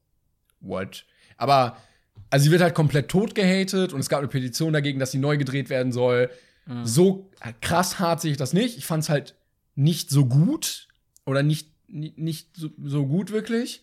[0.60, 1.04] what?
[1.36, 1.76] Aber,
[2.30, 5.18] also sie wird halt komplett tot gehatet und es gab eine Petition dagegen, dass sie
[5.18, 6.30] neu gedreht werden soll.
[6.82, 7.30] So
[7.62, 8.76] krass hart sehe ich das nicht.
[8.76, 9.36] Ich fand es halt
[9.74, 10.87] nicht so gut
[11.28, 13.82] oder nicht, nicht, so, so gut wirklich.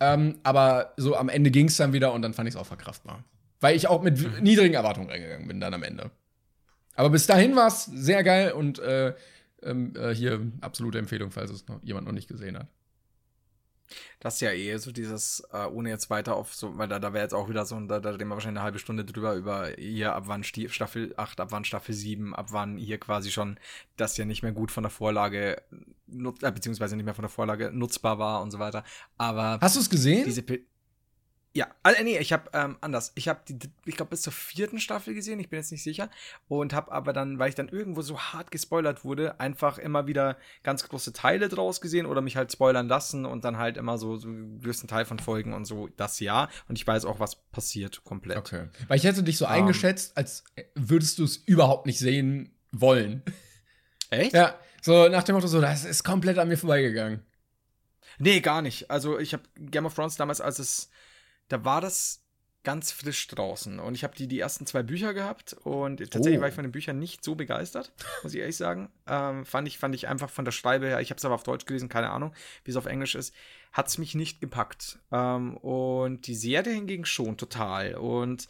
[0.00, 2.66] Ähm, aber so am Ende ging es dann wieder und dann fand ich es auch
[2.66, 3.24] verkraftbar.
[3.60, 6.10] Weil ich auch mit w- niedrigen Erwartungen reingegangen bin dann am Ende.
[6.94, 9.14] Aber bis dahin war es sehr geil und äh,
[9.62, 12.68] ähm, äh, hier absolute Empfehlung, falls es noch jemand noch nicht gesehen hat.
[14.20, 17.12] Das ist ja eh so dieses, äh, ohne jetzt weiter auf so, weil da, da
[17.12, 19.68] wäre jetzt auch wieder so, da, da reden wir wahrscheinlich eine halbe Stunde drüber, über
[19.76, 23.58] hier ab wann Sti Staffel 8, ab wann Staffel 7, ab wann hier quasi schon
[23.96, 25.62] das ja nicht mehr gut von der Vorlage,
[26.06, 28.84] nut äh, beziehungsweise nicht mehr von der Vorlage nutzbar war und so weiter.
[29.18, 30.24] Aber Hast du es gesehen?
[30.24, 30.60] diese Pe
[31.56, 33.12] ja, also, nee, ich habe ähm, anders.
[33.14, 36.10] Ich habe die, ich glaube, bis zur vierten Staffel gesehen, ich bin jetzt nicht sicher.
[36.48, 40.36] Und habe aber dann, weil ich dann irgendwo so hart gespoilert wurde, einfach immer wieder
[40.62, 44.18] ganz große Teile draus gesehen oder mich halt spoilern lassen und dann halt immer so,
[44.18, 44.28] so
[44.62, 46.50] größten Teil von Folgen und so das ja.
[46.68, 48.36] Und ich weiß auch, was passiert komplett.
[48.36, 48.68] Okay.
[48.88, 49.52] Weil ich hätte dich so Ähm.
[49.52, 50.44] eingeschätzt, als
[50.74, 53.22] würdest du es überhaupt nicht sehen wollen.
[54.10, 54.34] Echt?
[54.34, 57.24] Ja, so nach dem Motto, so, das ist komplett an mir vorbeigegangen.
[58.18, 58.90] Nee, gar nicht.
[58.90, 60.90] Also ich habe Game of Thrones damals, als es,
[61.48, 62.22] da war das
[62.64, 66.40] ganz frisch draußen und ich habe die die ersten zwei Bücher gehabt und tatsächlich Oh.
[66.40, 67.92] war ich von den Büchern nicht so begeistert,
[68.24, 68.90] muss ich ehrlich sagen.
[69.08, 71.44] Ähm, fand ich fand ich einfach von der Schreibe her, ich habe es aber auf
[71.44, 72.34] Deutsch gelesen, keine Ahnung,
[72.64, 73.32] wie es auf Englisch ist,
[73.72, 74.98] hat es mich nicht gepackt.
[75.12, 78.48] Ähm, und die Serie hingegen schon total und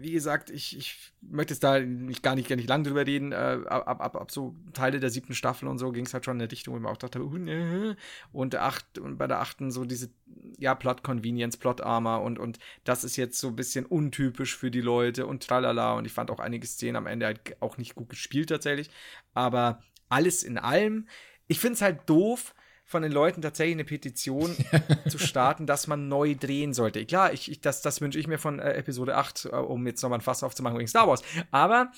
[0.00, 3.32] wie gesagt, ich, ich möchte jetzt da nicht, gar nicht, gar nicht lang drüber reden.
[3.32, 6.36] Äh, ab, ab, ab, so Teile der siebten Staffel und so ging es halt schon
[6.36, 7.96] in der Richtung, wo man auch dachte, uh, ne.
[8.32, 10.10] und, acht, und bei der achten so diese,
[10.58, 14.70] ja, Plot Convenience, Plot Armor und, und das ist jetzt so ein bisschen untypisch für
[14.70, 15.94] die Leute und tralala.
[15.94, 18.90] Und ich fand auch einige Szenen am Ende halt auch nicht gut gespielt tatsächlich.
[19.34, 21.08] Aber alles in allem,
[21.46, 22.54] ich finde es halt doof,
[22.88, 24.56] von den Leuten tatsächlich eine Petition
[25.08, 27.04] zu starten, dass man neu drehen sollte.
[27.04, 30.02] Klar, ich, ich, das, das wünsche ich mir von äh, Episode 8, äh, um jetzt
[30.02, 31.22] nochmal ein Fass aufzumachen wegen Star Wars.
[31.50, 31.92] Aber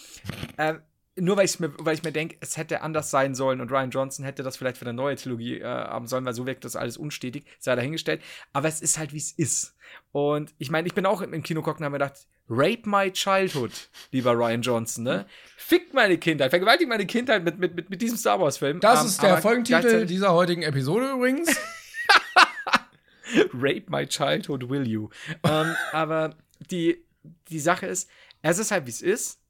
[0.56, 0.74] äh,
[1.20, 4.24] nur weil, mir, weil ich mir denke, es hätte anders sein sollen und Ryan Johnson
[4.24, 6.96] hätte das vielleicht für eine neue Trilogie äh, haben sollen, weil so wirkt das alles
[6.96, 8.22] unstetig, sei dahingestellt.
[8.52, 9.76] Aber es ist halt, wie es ist.
[10.12, 13.12] Und ich meine, ich bin auch im, Kino gucken und habe mir gedacht, Rape my
[13.12, 13.70] childhood,
[14.10, 15.26] lieber Ryan Johnson, ne?
[15.56, 18.80] Fick meine Kindheit, vergewaltigt meine Kindheit mit, mit, mit, mit diesem Star Wars-Film.
[18.80, 21.48] Das Ähm, ist der Folgentitel dieser heutigen Episode übrigens.
[23.54, 25.08] Rape my childhood, will you?
[25.44, 26.36] ähm, aber
[26.70, 27.04] die,
[27.48, 28.10] die Sache ist,
[28.42, 29.40] es ist halt, wie es ist.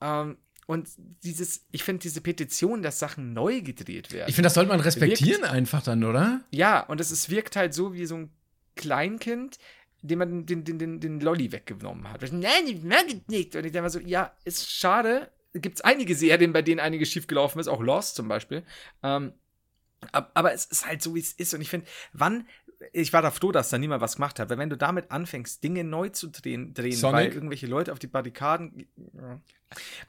[0.00, 0.88] Ähm, und
[1.22, 4.28] dieses, ich finde diese Petition, dass Sachen neu gedreht werden.
[4.28, 6.42] Ich finde, das sollte man respektieren einfach dann, oder?
[6.50, 8.30] ja, und es, es wirkt halt so wie so ein
[8.74, 9.58] Kleinkind,
[10.02, 12.30] dem man den, den, den, den Lolli weggenommen hat.
[12.32, 13.56] Nein, ich mag es nicht.
[13.56, 15.30] Und ich denke mal so, ja, ist schade.
[15.54, 18.62] Gibt es einige Serien, bei denen einiges schiefgelaufen ist, auch Lost zum Beispiel.
[19.02, 19.32] Ähm,
[20.12, 21.54] ab- aber es ist halt so, wie es ist.
[21.54, 22.46] Und ich finde, wann,
[22.92, 25.62] ich war da froh, dass da niemand was gemacht hat, weil wenn du damit anfängst,
[25.64, 28.86] Dinge neu zu drehen, drehen weil irgendwelche Leute auf die Barrikaden.
[29.14, 29.40] Ja.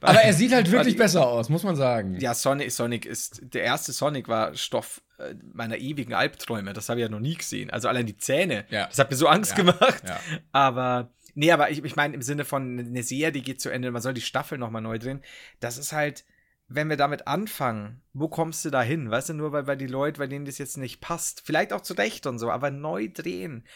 [0.00, 2.16] Aber er sieht halt wirklich die- besser aus, muss man sagen.
[2.20, 6.72] Ja, Sonic, Sonic ist, der erste Sonic war Stoff äh, meiner ewigen Albträume.
[6.74, 7.70] Das habe ich ja noch nie gesehen.
[7.70, 8.66] Also allein die Zähne.
[8.70, 8.86] Ja.
[8.86, 10.02] Das hat mir so Angst Ja, gemacht.
[10.52, 13.90] Aber, nee, aber ich, ich meine im Sinne von eine Serie, die geht zu Ende,
[13.90, 15.22] man soll die Staffel nochmal neu drehen.
[15.60, 16.24] Das ist halt,
[16.68, 19.10] wenn wir damit anfangen, wo kommst du da hin?
[19.10, 21.80] Weißt du, nur weil, weil die Leute, bei denen das jetzt nicht passt, vielleicht auch
[21.80, 23.66] zu Recht und so, aber neu drehen.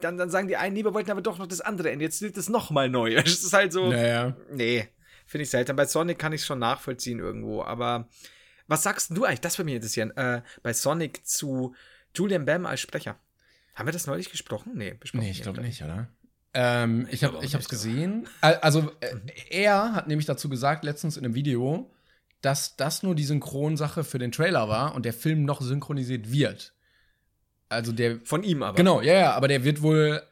[0.00, 2.04] Dann, dann sagen die einen, nee, wir wollten aber doch noch das andere Ende.
[2.04, 3.14] Jetzt wird es nochmal neu.
[3.24, 3.90] Es ist halt so.
[3.90, 4.36] Naja.
[4.50, 4.88] Nee,
[5.26, 5.76] finde ich seltsam.
[5.76, 8.08] Bei Sonic kann ich es schon nachvollziehen irgendwo, aber
[8.66, 9.40] was sagst du eigentlich?
[9.42, 10.10] Das würde mich interessieren.
[10.16, 11.74] Äh, bei Sonic zu
[12.14, 13.18] Julian Bam als Sprecher.
[13.74, 14.72] Haben wir das neulich gesprochen?
[14.74, 15.24] Nee, besprochen.
[15.24, 16.08] Nee, ich glaube nicht, oder?
[16.54, 18.26] Ähm, ich habe nicht, gesehen.
[18.40, 19.14] Al- Also, äh,
[19.50, 21.88] er hat nämlich dazu gesagt, letztens in einem Video,
[22.40, 26.72] dass das nur die Synchronsache für den Trailer war und der Film noch synchronisiert wird.
[27.68, 28.20] Also der.
[28.20, 28.76] Von ihm aber.
[28.76, 30.22] Genau, ja, ja, aber der wird wohl.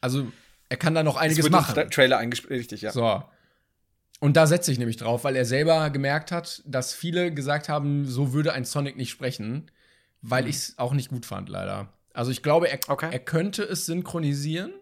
[0.00, 0.30] Also,
[0.68, 1.90] er kann da noch Es einiges machen.
[1.90, 2.92] Trailer eingespielt, richtig, ja.
[2.92, 3.22] So.
[4.20, 8.04] Und da setze ich nämlich drauf, weil er selber gemerkt hat, dass viele gesagt haben,
[8.04, 9.70] so würde ein Sonic nicht sprechen,
[10.22, 11.92] weil ich es auch nicht gut fand, leider.
[12.14, 13.10] Also ich glaube, er, Okay.
[13.12, 14.72] er könnte es synchronisieren.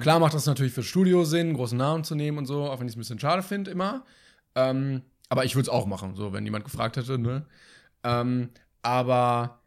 [0.00, 2.86] Klar macht das natürlich fürs Studio Sinn, großen Namen zu nehmen und so, auch wenn
[2.86, 4.04] ich es ein bisschen schade finde immer.
[4.54, 7.46] Ähm, aber ich würde es auch machen, so, wenn jemand gefragt hätte, ne?
[8.04, 8.50] Ähm,
[8.82, 9.62] aber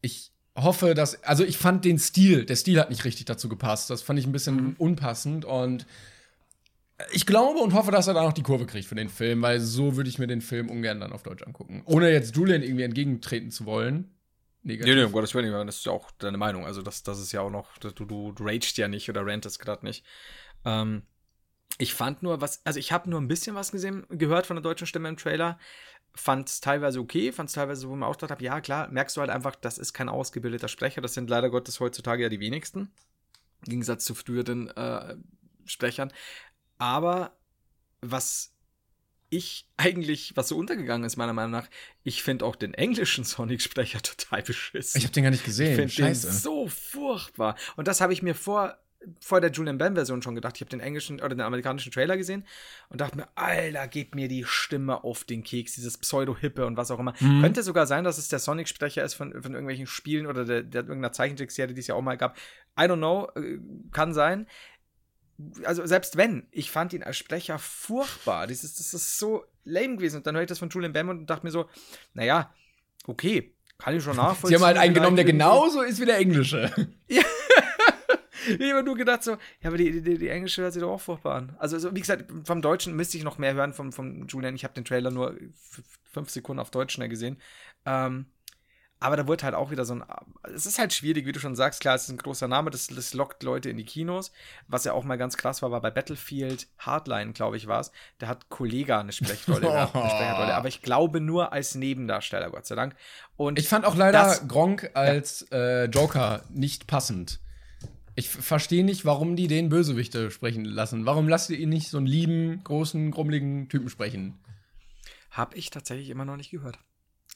[0.00, 3.90] ich hoffe, dass, also ich fand den Stil, der Stil hat nicht richtig dazu gepasst.
[3.90, 5.86] Das fand ich ein bisschen unpassend und
[7.12, 9.60] ich glaube und hoffe, dass er da noch die Kurve kriegt für den Film, weil
[9.60, 11.82] so würde ich mir den Film ungern dann auf Deutsch angucken.
[11.84, 14.10] Ohne jetzt Julian irgendwie entgegentreten zu wollen.
[14.62, 14.94] Negativ.
[14.94, 16.66] Nee, nee, um Gottes Willen, das ist ja auch deine Meinung.
[16.66, 19.60] Also, das, das ist ja auch noch, du, du, du ragest ja nicht oder rantest
[19.60, 20.04] gerade nicht.
[20.64, 21.02] Ähm,
[21.78, 24.62] ich fand nur was, also ich habe nur ein bisschen was gesehen, gehört von der
[24.62, 25.58] deutschen Stimme im Trailer.
[26.14, 28.88] Fand es teilweise okay, fand es teilweise, wo ich mir auch gedacht habe, ja klar,
[28.88, 31.00] merkst du halt einfach, das ist kein ausgebildeter Sprecher.
[31.00, 32.90] Das sind leider Gottes heutzutage ja die wenigsten.
[33.64, 35.16] Im Gegensatz zu früheren äh,
[35.64, 36.12] Sprechern.
[36.78, 37.36] Aber
[38.00, 38.52] was
[39.30, 41.68] ich eigentlich, was so untergegangen ist, meiner Meinung nach,
[42.02, 44.98] ich finde auch den englischen Sonic-Sprecher total beschissen.
[44.98, 45.76] Ich habe den gar nicht Ich gesehen.
[45.76, 47.56] finde den so furchtbar.
[47.76, 48.78] Und das habe ich mir vor,
[49.20, 50.56] vor der Julian Bam-Version schon gedacht.
[50.56, 52.44] Ich habe den englischen oder den amerikanischen Trailer gesehen
[52.88, 56.90] und dachte mir, Alter, geht mir die Stimme auf den Keks, dieses Pseudo-Hippe und was
[56.90, 57.14] auch immer.
[57.20, 57.42] Mhm.
[57.42, 60.82] Könnte sogar sein, dass es der Sonic-Sprecher ist von, von irgendwelchen Spielen oder der, der
[60.82, 62.36] irgendeiner Zeichentrickserie, die es ja auch mal gab.
[62.78, 63.58] I don't know, äh,
[63.92, 64.46] kann sein.
[65.64, 68.48] Also selbst wenn, ich fand ihn als Sprecher furchtbar.
[68.48, 70.16] Das ist, das ist so lame gewesen.
[70.16, 71.68] Und dann höre ich das von Julian Bam und dachte mir so,
[72.14, 72.52] naja,
[73.06, 74.48] okay, kann ich schon nachvollziehen.
[74.48, 76.72] Sie haben halt einen genommen, der genauso ist wie der englische.
[78.58, 81.00] Ich habe nur gedacht so, ja, aber die, die, die englische hört sich doch auch
[81.00, 81.56] furchtbar an.
[81.58, 84.54] Also, also wie gesagt, vom Deutschen müsste ich noch mehr hören vom, vom Julian.
[84.54, 85.34] Ich habe den Trailer nur
[86.12, 87.38] fünf Sekunden auf Deutsch schnell gesehen.
[87.86, 88.26] Ähm,
[89.00, 90.04] aber da wird halt auch wieder so ein.
[90.52, 91.80] Es ist halt schwierig, wie du schon sagst.
[91.80, 94.32] Klar, es ist ein großer Name, das, das lockt Leute in die Kinos.
[94.66, 97.92] Was ja auch mal ganz krass war, war bei Battlefield Hardline, glaube ich, war es.
[98.18, 100.52] Da hat Kollega eine Sprechrolle gehabt, eine Sprecherrolle.
[100.56, 102.96] Aber ich glaube nur als Nebendarsteller, Gott sei Dank.
[103.36, 107.38] Und Ich fand auch leider Das- Gronk als äh, Joker nicht passend.
[108.18, 111.06] Ich verstehe nicht, warum die den Bösewichte sprechen lassen.
[111.06, 114.40] Warum lasst ihr ihn nicht so einen lieben, großen, grummeligen Typen sprechen?
[115.30, 116.80] Habe ich tatsächlich immer noch nicht gehört.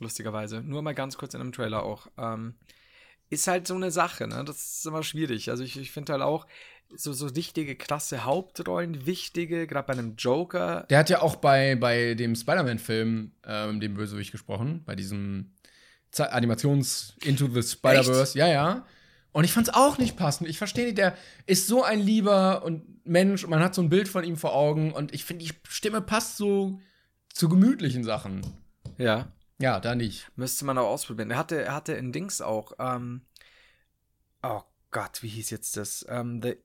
[0.01, 0.61] Lustigerweise.
[0.61, 2.09] Nur mal ganz kurz in einem Trailer auch.
[2.18, 2.57] Ähm,
[3.30, 4.43] ist halt so eine Sache, ne?
[4.45, 5.51] Das ist immer schwierig.
[5.51, 6.49] Also ich, ich finde halt auch
[6.93, 10.85] so, so wichtige, klasse Hauptrollen, wichtige, gerade bei einem Joker.
[10.91, 15.53] Der hat ja auch bei, bei dem Spider-Man-Film ähm, den Bösewicht gesprochen, bei diesem
[16.11, 18.37] Ze- Animations Into the Spider-Verse.
[18.37, 18.85] Ja, ja.
[19.33, 20.49] Und ich fand's auch nicht passend.
[20.49, 21.16] Ich verstehe nicht, der
[21.47, 24.55] ist so ein lieber und Mensch und man hat so ein Bild von ihm vor
[24.55, 26.78] Augen und ich finde, die Stimme passt so
[27.33, 28.47] zu gemütlichen Sachen.
[28.99, 29.33] Ja.
[29.59, 30.30] Ja, da nicht.
[30.37, 31.30] Müsste man auch ausprobieren.
[31.30, 33.22] Er hatte, er hatte in Dings auch, ähm,
[34.43, 36.05] oh Gott, wie hieß jetzt das?
[36.09, 36.57] Ähm, The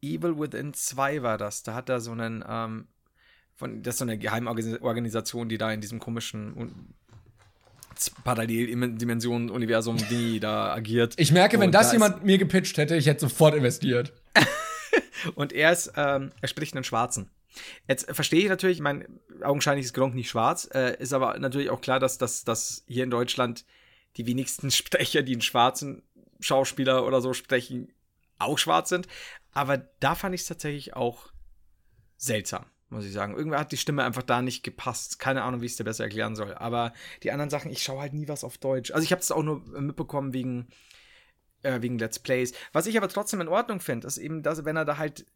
[0.00, 1.64] Evil Within 2 war das.
[1.64, 2.88] Da hat er so einen, ähm,
[3.54, 6.94] von, das ist so eine Geheimorganisation, die da in diesem komischen
[8.16, 11.14] Un- Paralleldimensionen-Universum, die da agiert.
[11.16, 14.12] Ich merke, wenn das da jemand mir gepitcht hätte, ich hätte sofort investiert.
[15.34, 17.30] Und er ist, ähm, er spricht einen Schwarzen.
[17.88, 19.06] Jetzt verstehe ich natürlich, ich meine,
[19.42, 23.02] augenscheinlich ist Gronk nicht schwarz, äh, ist aber natürlich auch klar, dass, dass, dass hier
[23.04, 23.64] in Deutschland
[24.16, 26.02] die wenigsten Sprecher, die einen schwarzen
[26.40, 27.92] Schauspieler oder so sprechen,
[28.38, 29.08] auch schwarz sind.
[29.52, 31.32] Aber da fand ich es tatsächlich auch
[32.16, 33.36] seltsam, muss ich sagen.
[33.36, 35.18] Irgendwer hat die Stimme einfach da nicht gepasst.
[35.18, 36.54] Keine Ahnung, wie ich es dir besser erklären soll.
[36.54, 38.90] Aber die anderen Sachen, ich schaue halt nie was auf Deutsch.
[38.92, 40.68] Also ich habe es auch nur mitbekommen wegen,
[41.62, 42.52] äh, wegen Let's Plays.
[42.72, 45.26] Was ich aber trotzdem in Ordnung finde, ist eben, dass wenn er da halt,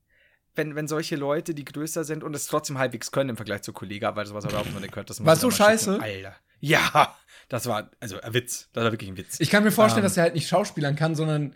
[0.55, 3.73] wenn, wenn solche Leute, die größer sind und es trotzdem halbwegs können im Vergleich zu
[3.73, 5.65] Kollega, weil sowas überhaupt noch nicht gehört, das muss War so mal schicken.
[5.65, 6.01] scheiße?
[6.03, 6.37] Alter.
[6.61, 7.17] Ja,
[7.49, 8.69] das war, also ein Witz.
[8.73, 9.41] Das war wirklich ein Witz.
[9.41, 10.09] Ich kann mir vorstellen, Ähm.
[10.09, 11.55] dass er halt nicht schauspielern kann, sondern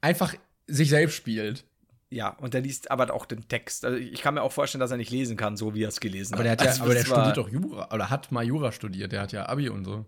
[0.00, 0.34] einfach
[0.66, 1.64] sich selbst spielt.
[2.12, 3.84] Ja, und der liest aber auch den Text.
[3.84, 6.00] Also ich kann mir auch vorstellen, dass er nicht lesen kann, so wie er es
[6.00, 8.72] gelesen Aber der, hat ja, Also aber der studiert doch Jura oder hat mal Jura
[8.72, 9.12] studiert.
[9.12, 10.04] Der hat ja Abi und so.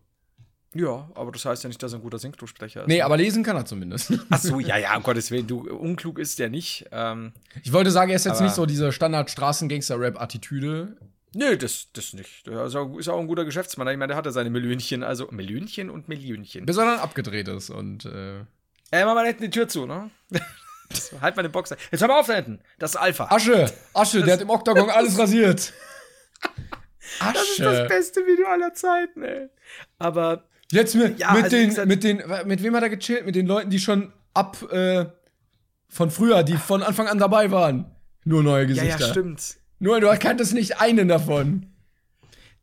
[0.74, 2.88] Ja, aber das heißt ja nicht, dass er ein guter Synchrosprecher ist.
[2.88, 4.12] Nee, aber lesen kann er zumindest.
[4.28, 6.86] Ach so, ja, ja, um Gottes Willen, du, unklug ist der nicht.
[6.90, 7.32] Ähm,
[7.62, 10.96] Ich wollte sagen, er ist jetzt nicht so diese Standard-Straßen-Gangster-Rap-Attitüde.
[11.32, 12.48] nö, das, das nicht.
[12.48, 13.86] Der ist auch, ist auch ein guter Geschäftsmann.
[13.88, 16.66] Ich meine, der hat ja seine Millionchen, also Millionchen und Millionchen.
[16.66, 18.40] Bis er dann abgedreht ist und äh,
[18.90, 20.10] mal da hinten die Tür zu, ne?
[20.94, 21.76] So, halt mal den Boxer.
[21.90, 22.60] Jetzt hör mal auf da hinten.
[22.78, 23.28] Das ist Alpha.
[23.30, 25.72] Asche, Asche, der hat im Oktagon alles rasiert.
[27.20, 27.32] Asche.
[27.34, 29.48] das ist das beste Video aller Zeiten, ey.
[29.98, 33.26] Aber Jetzt mit, Ja, mit, also den, gesagt- mit den, mit wem hat er gechillt?
[33.26, 35.06] Mit den Leuten, die schon ab äh,
[35.88, 37.94] von früher, die von Anfang an dabei waren.
[38.24, 39.00] Nur neue ja, Gesichter.
[39.06, 39.56] ja, stimmt.
[39.78, 41.72] Nur du kanntest nicht einen davon.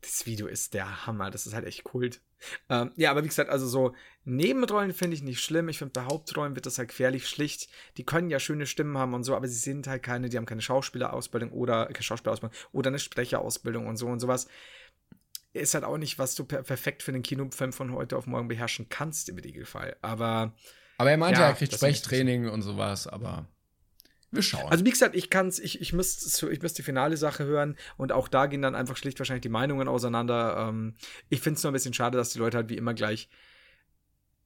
[0.00, 1.30] das Video ist der Hammer.
[1.30, 2.20] Das ist halt echt Kult.
[2.68, 5.68] Ähm, ja, aber wie gesagt, also so Nebenrollen finde ich nicht schlimm.
[5.68, 7.68] Ich finde, bei Hauptrollen wird das halt gefährlich schlicht.
[7.96, 10.46] Die können ja schöne Stimmen haben und so, aber sie sind halt keine, die haben
[10.46, 14.46] keine Schauspielerausbildung oder keine Schauspielerausbildung oder eine Sprecherausbildung und so und sowas.
[15.52, 18.48] Ist halt auch nicht, was du per perfekt für einen Kinofilm von heute auf morgen
[18.48, 19.96] beherrschen kannst, im Regelfall.
[20.00, 20.54] Aber.
[20.98, 23.48] Aber er meinte, Ja, er kriegt Sprechtraining und sowas, aber
[24.32, 24.70] wir schauen.
[24.70, 28.12] Also wie gesagt, ich kann's, ich, ich müsste ich müsst die finale Sache hören und
[28.12, 30.68] auch da gehen dann einfach schlicht wahrscheinlich die Meinungen auseinander.
[30.68, 30.94] Ähm,
[31.28, 33.28] ich finde es nur ein bisschen schade, dass die Leute halt wie immer gleich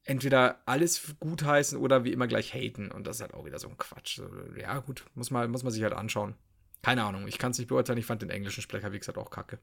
[0.02, 2.90] entweder alles gutheißen oder wie immer gleich haten.
[2.90, 4.20] Und das ist halt auch wieder so ein Quatsch.
[4.58, 6.34] Ja, gut, muss man, muss man sich halt anschauen.
[6.82, 7.98] Keine Ahnung, ich kann es nicht beurteilen.
[7.98, 9.58] Ich fand den englischen Sprecher, wie gesagt, auch kacke.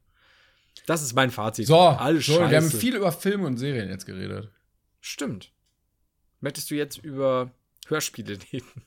[0.86, 1.68] Das ist mein Fazit.
[1.68, 2.78] so, alles so, wir haben scheiße.
[2.78, 4.50] viel über Filme und Serien jetzt geredet.
[5.00, 5.52] Stimmt.
[6.42, 7.52] Möchtest du jetzt über
[7.88, 8.84] Hörspiele reden?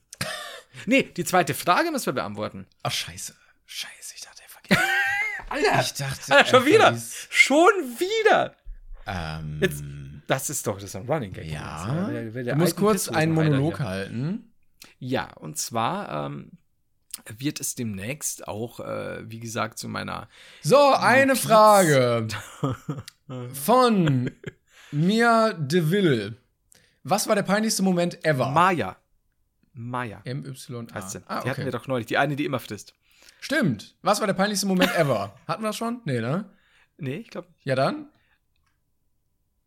[0.87, 2.67] Nee, die zweite Frage müssen wir beantworten.
[2.83, 3.35] Ach, scheiße.
[3.65, 4.81] Scheiße, ich dachte, er vergisst.
[5.49, 6.87] Alter, Ich dachte, Alter, schon er wieder.
[6.93, 8.55] vergisst- Schon wieder.
[9.07, 9.85] Ähm, Jetzt,
[10.27, 11.47] das ist doch das ist ein Running Gag.
[11.47, 12.09] ja.
[12.09, 13.87] Will- will Du der musst kurz einen Monolog hier.
[13.87, 14.53] halten.
[14.99, 16.51] Ja, und zwar ähm,
[17.39, 20.29] wird es demnächst auch, äh, wie gesagt, zu meiner.
[20.63, 22.27] So, eine Frage
[23.53, 24.31] von
[24.93, 26.37] Mia DeVille.
[27.05, 28.51] Was war der peinlichste Moment ever?
[28.51, 28.97] Maya.
[29.79, 30.55] Maya MY
[30.95, 31.23] heißt sie.
[31.29, 31.71] Ah, Die hatten wir okay.
[31.71, 32.07] doch neulich.
[32.07, 32.95] Die eine, die immer frisst.
[33.41, 33.95] Stimmt.
[34.03, 35.39] Was war der peinlichste Moment ever?
[35.47, 36.01] Hatten wir das schon?
[36.05, 36.51] Nee, ne?
[36.99, 37.49] Nee, ich glaube.
[37.65, 38.07] Ja, dann?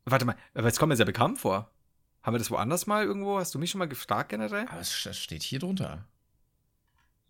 [0.06, 1.72] Warte mal, aber jetzt kommt mir sehr bekannt vor.
[2.24, 3.38] Haben wir das woanders mal irgendwo?
[3.40, 4.66] Hast du mich schon mal gefragt generell?
[4.68, 6.08] Aber es das steht hier drunter.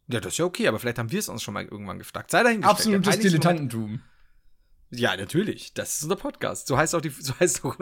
[0.08, 2.32] Ja, das ist ja okay, aber vielleicht haben wir es uns schon mal irgendwann gefragt.
[2.32, 2.78] Sei dahingestellt.
[2.80, 3.82] Absolutes Dilettantentum.
[3.82, 4.04] Moment-
[4.92, 5.74] Ja, natürlich.
[5.74, 6.68] Das ist unser Podcast.
[6.68, 7.76] So heißt auch die, so heißt auch,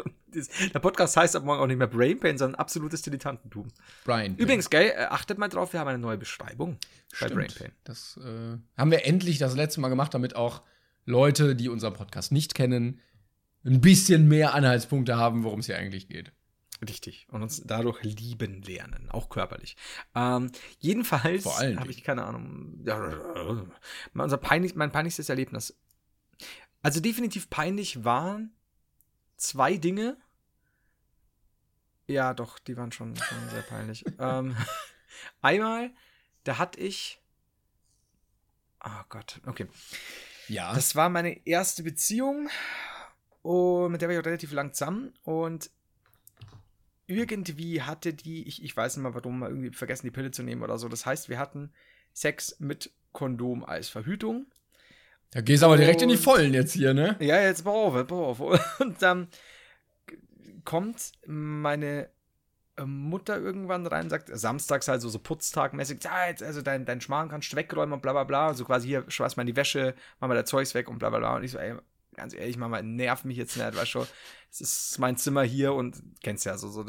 [0.73, 3.67] der Podcast heißt ab morgen auch nicht mehr Brain Pain, sondern absolutes Dilettantentum.
[4.03, 4.35] Brian.
[4.35, 6.77] Übrigens, gell, äh, achtet mal drauf, wir haben eine neue Beschreibung
[7.19, 7.71] bei Brain Stimmt.
[7.71, 7.71] Pain.
[7.83, 10.63] Das äh, haben wir endlich das letzte Mal gemacht, damit auch
[11.05, 12.99] Leute, die unseren Podcast nicht kennen,
[13.65, 16.31] ein bisschen mehr Anhaltspunkte haben, worum es hier eigentlich geht.
[16.87, 17.27] Richtig.
[17.31, 19.75] Und uns dadurch lieben lernen, auch körperlich.
[20.13, 22.81] Ähm, jedenfalls habe ich keine Ahnung.
[22.85, 23.65] Ja,
[24.13, 25.75] unser peinlich, mein peinlichstes Erlebnis.
[26.83, 28.53] Also definitiv peinlich waren
[29.37, 30.17] zwei Dinge.
[32.07, 34.05] Ja, doch, die waren schon, schon sehr peinlich.
[34.19, 34.55] ähm,
[35.41, 35.91] einmal,
[36.43, 37.21] da hatte ich.
[38.83, 39.67] Oh Gott, okay.
[40.47, 40.73] Ja.
[40.73, 42.49] Das war meine erste Beziehung
[43.41, 45.69] und mit der war ich auch relativ lang zusammen und
[47.07, 50.43] irgendwie hatte die, ich, ich weiß nicht mal warum, mal irgendwie vergessen die Pille zu
[50.43, 50.89] nehmen oder so.
[50.89, 51.71] Das heißt, wir hatten
[52.13, 54.47] Sex mit Kondom als Verhütung.
[55.31, 57.15] Da gehst aber direkt in die Vollen jetzt hier, ne?
[57.19, 58.39] Ja, jetzt pass auf, pass auf.
[58.79, 59.27] Und dann
[60.63, 62.09] kommt meine
[62.77, 67.01] äh, Mutter irgendwann rein sagt, samstags halt so, so putztagmäßig, ja, jetzt, also dein, dein
[67.01, 68.53] Schmarrn kannst du wegräumen und bla bla bla.
[68.53, 71.09] So quasi hier, schmeiß mal in die Wäsche, mach mal dein Zeugs weg und bla
[71.09, 71.35] bla bla.
[71.35, 71.75] Und ich so, ey,
[72.17, 74.05] ganz ehrlich, Mama, nerv mich jetzt nicht, weißt du,
[74.51, 76.83] es ist mein Zimmer hier und kennst ja so, so,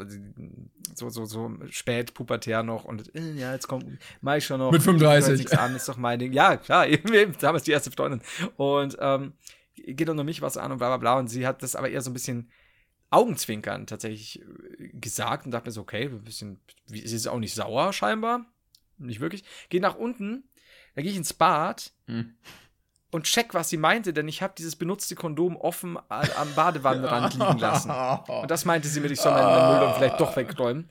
[0.95, 3.85] so, so, so spät, pubertär noch und äh, ja, jetzt kommt,
[4.21, 4.71] mach ich schon noch.
[4.71, 5.29] Mit 35.
[5.29, 6.33] hört sich's an, ist doch mein Ding.
[6.33, 8.21] Ja, klar, eben, damals die erste Freundin.
[8.57, 9.33] Und, ähm,
[9.85, 11.19] geht nur mich was an und bla bla bla.
[11.19, 12.51] Und sie hat das aber eher so ein bisschen
[13.09, 17.53] Augenzwinkern tatsächlich äh, gesagt und dachte mir so, okay, ein bisschen, sie ist auch nicht
[17.53, 18.45] sauer scheinbar.
[18.97, 19.43] Nicht wirklich.
[19.69, 20.43] Geht nach unten,
[20.95, 22.35] da gehe ich ins Bad Hm.
[23.11, 27.57] Und check, was sie meinte, denn ich habe dieses benutzte Kondom offen am Badewannenrand liegen
[27.57, 27.89] lassen.
[28.27, 30.89] Und das meinte sie mit, ich soll meinen Müll dann vielleicht doch wegräumen.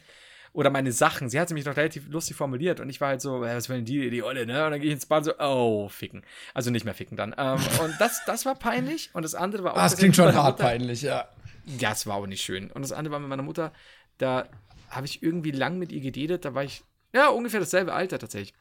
[0.53, 1.29] Oder meine Sachen.
[1.29, 3.77] Sie hat sie mich noch relativ lustig formuliert und ich war halt so, was will
[3.77, 4.65] denn die, die Olle, ne?
[4.65, 6.25] Und dann gehe ich ins Bad so, oh, ficken.
[6.55, 7.35] Also nicht mehr ficken dann.
[7.39, 9.79] Ähm, und das, das war peinlich und das andere war auch.
[9.79, 11.29] Ah, das klingt schon hart Mutter- peinlich, ja.
[11.67, 12.73] ja, es war auch nicht schön.
[12.73, 13.73] Und das andere war mit meiner Mutter,
[14.17, 14.49] da
[14.91, 16.83] habe ich irgendwie lang mit ihr geredet, da war ich,
[17.15, 18.55] ja, ungefähr dasselbe Alter tatsächlich.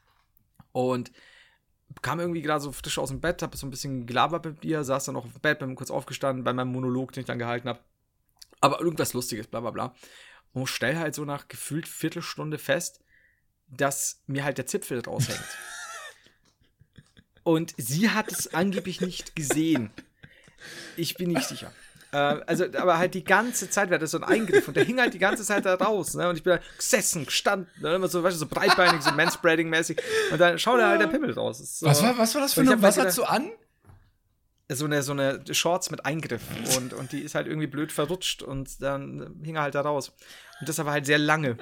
[0.74, 1.12] Und
[2.02, 4.84] kam irgendwie gerade so frisch aus dem Bett, habe so ein bisschen gelabert mit ihr,
[4.84, 7.40] saß dann noch auf dem Bett, bin kurz aufgestanden bei meinem Monolog, den ich dann
[7.40, 7.80] gehalten habe.
[8.62, 9.96] Aber irgendwas Lustiges, bla bla bla.
[10.54, 13.02] Und stell halt so nach gefühlt Viertelstunde fest,
[13.68, 15.40] dass mir halt der Zipfel raushängt.
[17.44, 19.92] Und sie hat es angeblich nicht gesehen.
[20.98, 21.72] Ich bin nicht sicher.
[22.12, 24.99] Äh, also, aber halt die ganze Zeit war das so ein Eingriff und der hing
[24.99, 26.14] halt die ganze Zeit da raus.
[26.14, 26.30] Ne?
[26.30, 27.95] Und ich bin da gesessen, gestanden, ne?
[27.95, 29.99] immer so, weißt du, so breitbeinig, so Manspreading-mäßig.
[30.32, 31.58] Und dann schaut er halt der Pimmel raus.
[31.80, 33.51] So, Was war, was war das für eine, was hast du an?
[34.70, 36.41] so eine, so eine Shorts mit Eingriff
[36.78, 40.12] und, und die ist halt irgendwie blöd verrutscht und dann hing er halt da raus.
[40.60, 41.58] Und das aber halt sehr lange.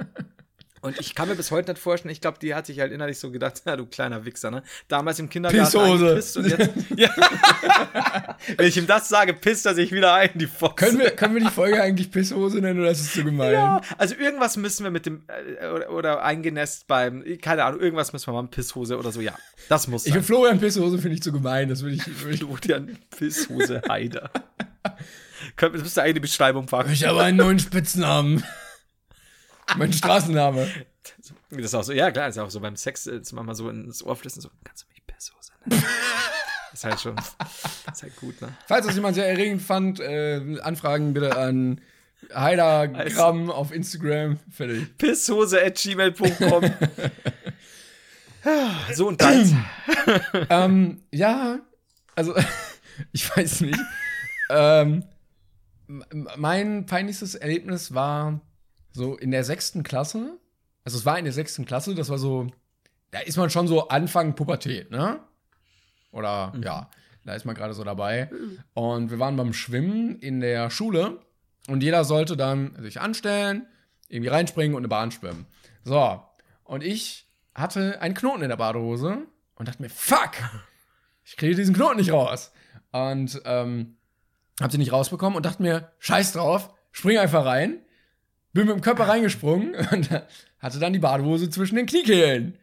[0.86, 3.18] Und ich kann mir bis heute nicht vorstellen, ich glaube, die hat sich halt innerlich
[3.18, 4.62] so gedacht, ja, du kleiner Wichser, ne?
[4.88, 6.40] Damals im Kindergarten Pisshose.
[6.40, 6.76] und jetzt.
[6.96, 7.10] ja.
[8.56, 10.76] Wenn ich ihm das sage, pisst er sich wieder ein, die Fox.
[10.84, 13.54] Können wir, können wir die Folge eigentlich Pisshose nennen oder ist es zu gemein?
[13.54, 18.14] Ja, also irgendwas müssen wir mit dem, äh, oder, oder eingenässt beim, keine Ahnung, irgendwas
[18.14, 19.34] müssen wir mal mit Pisshose oder so, ja.
[19.70, 20.22] Das muss Ich sein.
[20.22, 21.68] finde Florian Pisshose finde ich zu gemein.
[21.68, 24.30] Das würde ich, würd ich Florian Pisshose Heider.
[25.58, 26.92] Das müsste eigentlich die Beschreibung packen.
[26.92, 28.44] Ich habe einen neuen Spitznamen.
[29.78, 30.68] Mein Straßenname.
[31.50, 33.70] Das ist auch so, ja klar, ist auch so beim Sex, äh, ist manchmal so
[33.70, 35.84] ins Ohr flüstern, so, kannst du mich Pisshose nennen?
[36.74, 38.54] ist halt schon, ist halt gut, ne?
[38.68, 41.82] Falls das jemand sehr erregend fand, äh, Anfragen bitte an
[42.34, 44.40] Heidagramm auf Instagram.
[44.50, 44.98] Fertig.
[44.98, 46.72] Pisshose at gmail.com.
[48.94, 49.54] so und deins.
[50.50, 51.60] ähm, ja,
[52.16, 52.36] also
[53.12, 53.80] ich weiß nicht.
[54.50, 55.04] ähm,
[55.88, 58.42] mein peinlichstes Erlebnis war
[58.96, 60.40] so in der sechsten Klasse.
[60.84, 62.48] Also es war in der sechsten Klasse, das war so,
[63.12, 65.20] da ist man schon so Anfang Pubertät, ne?
[66.12, 66.90] Oder ja,
[67.26, 68.30] da ist man gerade so dabei.
[68.74, 71.20] Und wir waren beim Schwimmen in der Schule
[71.68, 73.68] und jeder sollte dann sich anstellen,
[74.08, 75.46] irgendwie reinspringen und eine Bahn schwimmen.
[75.84, 76.24] So,
[76.64, 79.26] und ich hatte einen Knoten in der Badehose
[79.56, 80.32] und dachte mir, fuck,
[81.24, 82.52] ich kriege diesen Knoten nicht raus.
[82.92, 83.98] Und ähm,
[84.62, 87.85] hab sie nicht rausbekommen und dachte mir, scheiß drauf, spring einfach rein.
[88.56, 90.10] Bin mit dem Körper reingesprungen und
[90.60, 92.58] hatte dann die Badehose zwischen den Kniekehlen.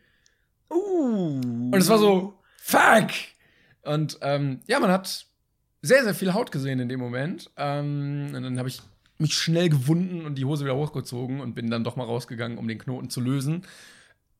[0.70, 1.38] Uh.
[1.70, 3.10] Und es war so, fuck!
[3.82, 5.26] Und ähm, ja, man hat
[5.82, 7.50] sehr, sehr viel Haut gesehen in dem Moment.
[7.58, 8.80] Ähm, und dann habe ich
[9.18, 12.66] mich schnell gewunden und die Hose wieder hochgezogen und bin dann doch mal rausgegangen, um
[12.66, 13.66] den Knoten zu lösen.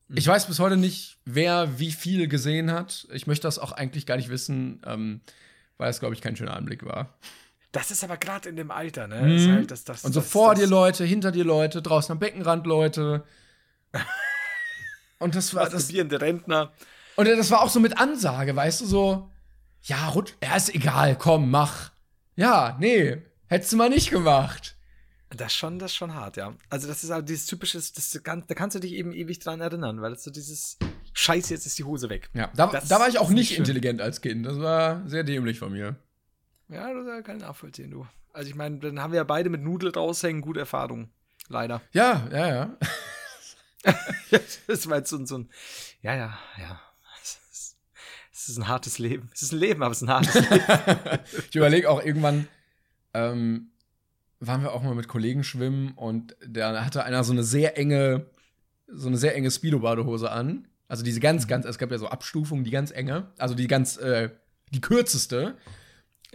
[0.09, 3.07] Ich weiß bis heute nicht, wer wie viel gesehen hat.
[3.13, 5.21] Ich möchte das auch eigentlich gar nicht wissen, ähm,
[5.77, 7.13] weil es, glaube ich, kein schöner Anblick war.
[7.73, 9.35] Das ist aber gerade in dem Alter, ne?
[9.35, 12.19] Ist halt das, das, Und so das, vor dir Leute, hinter dir Leute, draußen am
[12.19, 13.23] Beckenrand Leute.
[15.19, 16.71] Und das war das, Rentner.
[17.15, 19.31] Und das war auch so mit Ansage, weißt du, so,
[19.81, 21.91] ja, rutsch, ja, ist egal, komm, mach.
[22.35, 24.75] Ja, nee, hättest du mal nicht gemacht.
[25.29, 26.53] Das ist schon, das ist schon hart, ja.
[26.69, 29.99] Also das ist auch dieses typische, das, da kannst du dich eben ewig dran erinnern,
[29.99, 30.77] weil das so dieses
[31.13, 32.29] Scheiße, jetzt ist die Hose weg.
[32.35, 33.59] Ja, da, da war ich auch nicht schön.
[33.59, 34.45] intelligent als Kind.
[34.45, 35.95] Das war sehr dämlich von mir.
[36.73, 38.07] Ja, das kann ich nachvollziehen, du.
[38.33, 41.11] Also ich meine, dann haben wir ja beide mit Nudel raushängen gute Erfahrungen.
[41.49, 41.81] Leider.
[41.91, 42.77] Ja, ja, ja.
[44.67, 45.49] das war jetzt so, ein- so ein,
[46.01, 46.81] ja, ja, ja.
[47.21, 47.77] Es ist,
[48.33, 49.29] es ist ein hartes Leben.
[49.33, 50.63] Es ist ein Leben, aber es ist ein hartes Leben.
[51.49, 52.47] Ich überlege auch irgendwann,
[53.13, 53.69] ähm,
[54.39, 58.25] waren wir auch mal mit Kollegen schwimmen und da hatte einer so eine sehr enge,
[58.87, 60.67] so eine sehr enge Speedo-Badehose an.
[60.87, 63.97] Also diese ganz, ganz, es gab ja so Abstufungen, die ganz enge, also die ganz,
[63.97, 64.29] äh,
[64.71, 65.57] die kürzeste.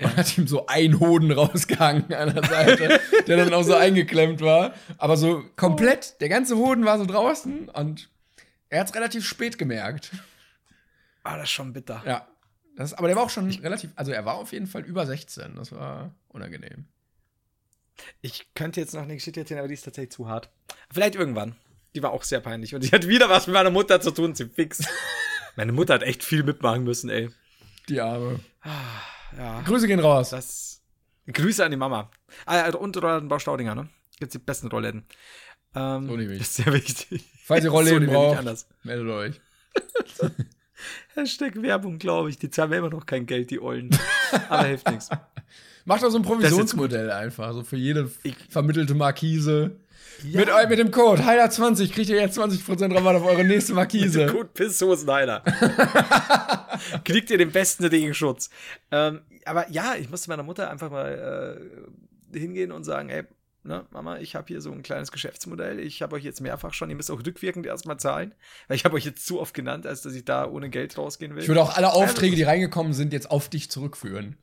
[0.01, 4.41] Und hat ihm so ein Hoden rausgehangen an der Seite, der dann auch so eingeklemmt
[4.41, 4.75] war.
[4.97, 8.09] Aber so komplett, der ganze Hoden war so draußen und
[8.69, 10.11] er hat es relativ spät gemerkt.
[11.25, 12.03] Ah, das ist schon bitter.
[12.07, 12.29] Ja.
[12.77, 15.57] Das, aber der war auch schon relativ, also er war auf jeden Fall über 16.
[15.57, 16.87] Das war unangenehm.
[18.21, 20.49] Ich könnte jetzt noch eine Geschichte erzählen, aber die ist tatsächlich zu hart.
[20.93, 21.57] Vielleicht irgendwann.
[21.95, 22.75] Die war auch sehr peinlich.
[22.75, 24.85] Und die hat wieder was mit meiner Mutter zu tun, sie fix.
[25.57, 27.31] Meine Mutter hat echt viel mitmachen müssen, ey.
[27.89, 28.39] Die Arme.
[29.37, 29.61] Ja.
[29.63, 30.31] Grüße gehen raus.
[30.31, 30.81] Das.
[31.33, 32.11] Grüße an die Mama.
[32.47, 33.89] Ah, ja, und Rollläden Staudinger, ne?
[34.19, 35.05] Gibt's die besten Rollläden.
[35.75, 36.39] Ähm, So nämlich.
[36.39, 37.25] Das ist sehr wichtig.
[37.45, 38.67] Falls ihr So Rollläden nicht braucht, anders.
[38.83, 39.41] meldet euch.
[41.15, 42.39] Hashtag Werbung, glaube ich.
[42.39, 43.91] Die zahlen mir immer noch kein Geld, die Ollen.
[44.49, 45.09] Aber hilft nichts.
[45.85, 47.53] Macht doch so ein Provisionsmodell einfach.
[47.53, 49.77] So für jede Ich- vermittelte Markise.
[50.25, 54.27] Mit, eu- mit dem Code HEIDA20 kriegt ihr jetzt 20% Rabatt auf eure nächste Markise.
[54.27, 55.43] Gut, Pisshosen, Alter.
[57.05, 58.51] Kriegt ihr den besten Regenschutz.
[58.91, 61.59] Ähm, aber ja, ich musste meiner Mutter einfach mal
[62.35, 63.25] äh, hingehen und sagen, ey,
[63.65, 65.81] ne, Mama, ich habe hier so ein kleines Geschäftsmodell.
[65.81, 68.35] Ich habe euch jetzt mehrfach schon, ihr müsst auch rückwirkend erstmal zahlen.
[68.67, 71.35] Weil ich habe euch jetzt zu oft genannt, als dass ich da ohne Geld rausgehen
[71.35, 71.43] will.
[71.43, 74.37] Ich würde auch alle Aufträge, die reingekommen sind, jetzt auf dich zurückführen.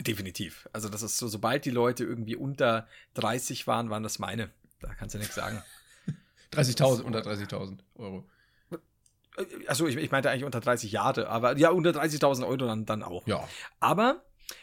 [0.00, 0.68] Definitiv.
[0.72, 4.50] Also das ist so, sobald die Leute irgendwie unter 30 waren, waren das meine.
[4.80, 5.62] Da kannst du nichts sagen.
[6.52, 8.28] 30.000, unter 30.000 Euro.
[9.66, 13.02] Achso, ich, ich meinte eigentlich unter 30 Jahre, aber ja, unter 30.000 Euro dann, dann
[13.02, 13.26] auch.
[13.26, 13.46] Ja.
[13.80, 14.22] Aber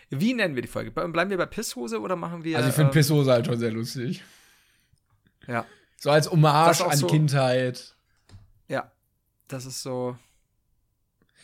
[0.09, 0.89] wie nennen wir die Folge?
[0.91, 2.57] Be- Bleiben wir bei Pisshose oder machen wir.
[2.57, 4.23] Also ich finde ähm, Pisshose halt schon sehr lustig.
[5.47, 5.65] Ja,
[5.97, 7.95] So als Hommage an so- Kindheit.
[8.67, 8.91] ja.
[9.47, 10.17] Das ist so.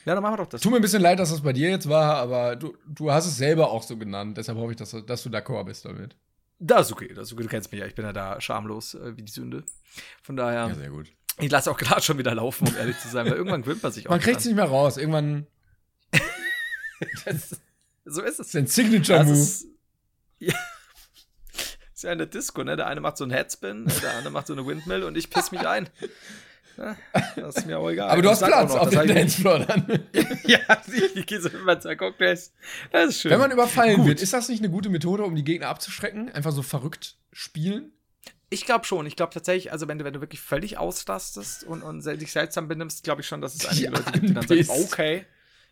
[0.06, 0.62] Ja, dann machen wir doch das.
[0.62, 3.26] Tut mir ein bisschen leid, dass das bei dir jetzt war, aber du, du hast
[3.26, 4.38] es selber auch so genannt.
[4.38, 6.16] Deshalb hoffe ich, dass, du- dass du d'accord bist damit.
[6.60, 7.43] Das ist okay, das ist okay.
[7.43, 9.64] Du kennst mich ja, ich bin ja da schamlos äh, wie die Sünde.
[10.24, 11.12] Von daher, Ja, sehr gut.
[11.39, 13.91] ich lasse auch gerade schon wieder laufen, um ehrlich zu sein, weil irgendwann gewöhnt man
[13.91, 14.12] sich auch.
[14.12, 14.97] Man kriegt es nicht mehr raus.
[14.97, 15.47] Irgendwann
[17.26, 17.60] Das-
[18.06, 18.47] So ist es.
[18.47, 19.38] ist ein Signature Das Move.
[19.39, 19.68] ist,
[20.39, 20.54] ja.
[21.93, 22.76] ist ja eine Disco, ne?
[22.76, 25.52] Der eine macht so einen Headspin, der andere macht so eine Windmill und ich piss
[25.52, 25.89] mich ein.
[27.36, 28.09] Das ist mir auch egal.
[28.09, 29.99] Aber du hast Platz auch noch, auf dem Dancefloor dann.
[30.45, 32.53] Ja, ich, ich gehe so immer zwei Cocktails.
[32.91, 33.32] Das ist schön.
[33.32, 34.07] Wenn man überfallen Gut.
[34.07, 36.32] wird, ist das nicht eine gute Methode, um die Gegner abzuschrecken?
[36.32, 37.91] Einfach so verrückt spielen?
[38.49, 39.05] Ich glaube schon.
[39.05, 42.67] Ich glaube tatsächlich, also wenn du, wenn du wirklich völlig ausrastest und, und dich seltsam
[42.67, 45.25] benimmst, glaube ich schon, dass es einige Ja, Leute gibt, die dann sagen, okay.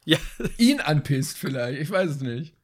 [0.05, 0.17] Ja,
[0.57, 2.56] Ihn anpisst vielleicht, ich weiß es nicht.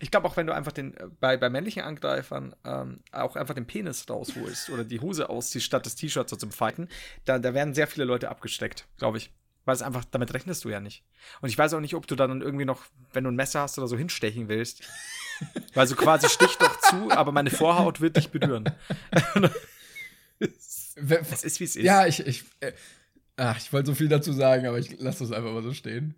[0.00, 3.54] Ich glaube auch, wenn du einfach den, äh, bei, bei männlichen Angreifern ähm, auch einfach
[3.54, 6.88] den Penis rausholst oder die Hose ausziehst, statt des T-Shirts so zum Fighten,
[7.24, 9.30] da, da werden sehr viele Leute abgesteckt, glaube ich.
[9.66, 11.04] Weil es einfach, damit rechnest du ja nicht.
[11.40, 12.82] Und ich weiß auch nicht, ob du dann irgendwie noch,
[13.14, 14.82] wenn du ein Messer hast oder so, hinstechen willst.
[15.74, 18.70] Weil so quasi stich doch zu, aber meine Vorhaut wird dich berühren.
[20.96, 21.82] Es ist, wie es ist.
[21.82, 22.72] Ja, ich, ich, äh,
[23.36, 26.14] ach, ich wollte so viel dazu sagen, aber ich lasse das einfach mal so stehen.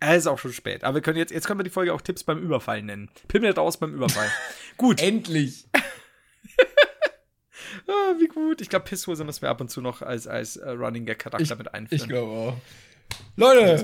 [0.00, 0.82] Es ist auch schon spät.
[0.84, 3.10] Aber wir können jetzt, jetzt können wir die Folge auch Tipps beim Überfall nennen.
[3.28, 4.28] Pimmelt raus beim Überfall.
[4.76, 5.00] gut.
[5.02, 5.66] Endlich!
[7.86, 8.60] Ah, wie gut.
[8.60, 11.42] Ich glaube, Pisshose müssen wir ab und zu noch als, als äh, Running Gag Charakter
[11.42, 12.02] Ich, mit einführen.
[12.02, 12.56] ich glaube auch.
[13.36, 13.82] Leute.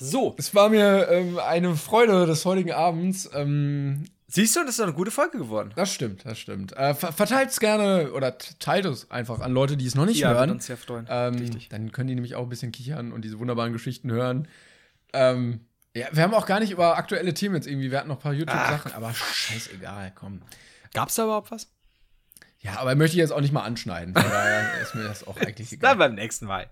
[0.00, 0.34] So.
[0.38, 3.28] es war mir ähm, eine Freude des heutigen Abends.
[3.34, 5.72] Ähm, Siehst du, das ist doch eine gute Folge geworden.
[5.76, 6.72] das stimmt, das stimmt.
[6.76, 10.18] Äh, ver verteilt es gerne oder teilt es einfach an Leute, die es noch nicht
[10.18, 10.38] Ja, hören.
[10.40, 11.06] würde uns sehr freuen.
[11.08, 11.68] Ähm, Richtig.
[11.68, 14.48] dann können die nämlich auch ein bisschen kichern und diese wunderbaren Geschichten hören.
[15.12, 17.90] Ähm, ja, wir haben auch gar nicht über aktuelle Themen jetzt irgendwie.
[17.90, 20.42] Wir hatten noch ein paar YouTube-Sachen, aber scheißegal, komm.
[20.92, 21.70] Gab's da überhaupt was?
[22.60, 24.14] Ja, aber möchte ich jetzt auch nicht mal anschneiden.
[24.14, 25.96] Von daher ist mir das auch eigentlich Dann egal.
[25.96, 26.68] beim nächsten Mal.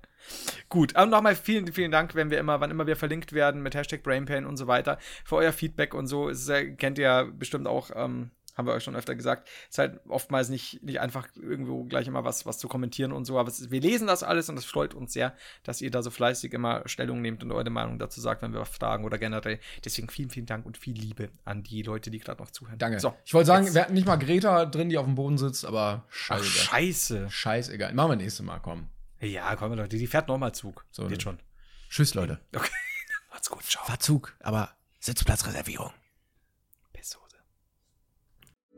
[0.69, 3.75] Gut, aber nochmal vielen, vielen Dank, wenn wir immer, wann immer wir verlinkt werden mit
[3.75, 6.29] Hashtag Brainpain und so weiter, für euer Feedback und so.
[6.29, 9.79] Ist, ja- kennt ihr ja bestimmt auch, ähm, haben wir euch schon öfter gesagt, ist
[9.79, 13.49] halt oftmals nicht, nicht einfach irgendwo gleich immer was, was zu kommentieren und so, aber
[13.49, 16.53] es, wir lesen das alles und es freut uns sehr, dass ihr da so fleißig
[16.53, 19.59] immer Stellung nehmt und eure Meinung dazu sagt, wenn wir was fragen oder generell.
[19.85, 22.79] Deswegen vielen, vielen Dank und viel Liebe an die Leute, die gerade noch zuhören.
[22.79, 23.01] Danke.
[23.01, 25.39] So, ich wollte sagen, jetzt- wir hatten nicht mal Greta drin, die auf dem Boden
[25.39, 26.45] sitzt, aber Ach, scheiße.
[26.45, 27.31] scheiße.
[27.31, 27.95] Scheißegal.
[27.95, 28.89] Machen wir nächstes Mal, komm.
[29.21, 30.85] Ja, komm, Leute, die fährt nochmal Zug.
[30.91, 31.21] So, Wird ne.
[31.21, 31.39] schon.
[31.89, 32.41] Tschüss, Leute.
[32.55, 32.69] Okay.
[33.31, 33.89] Macht's gut, ciao.
[33.89, 35.93] War Zug, aber Sitzplatzreservierung.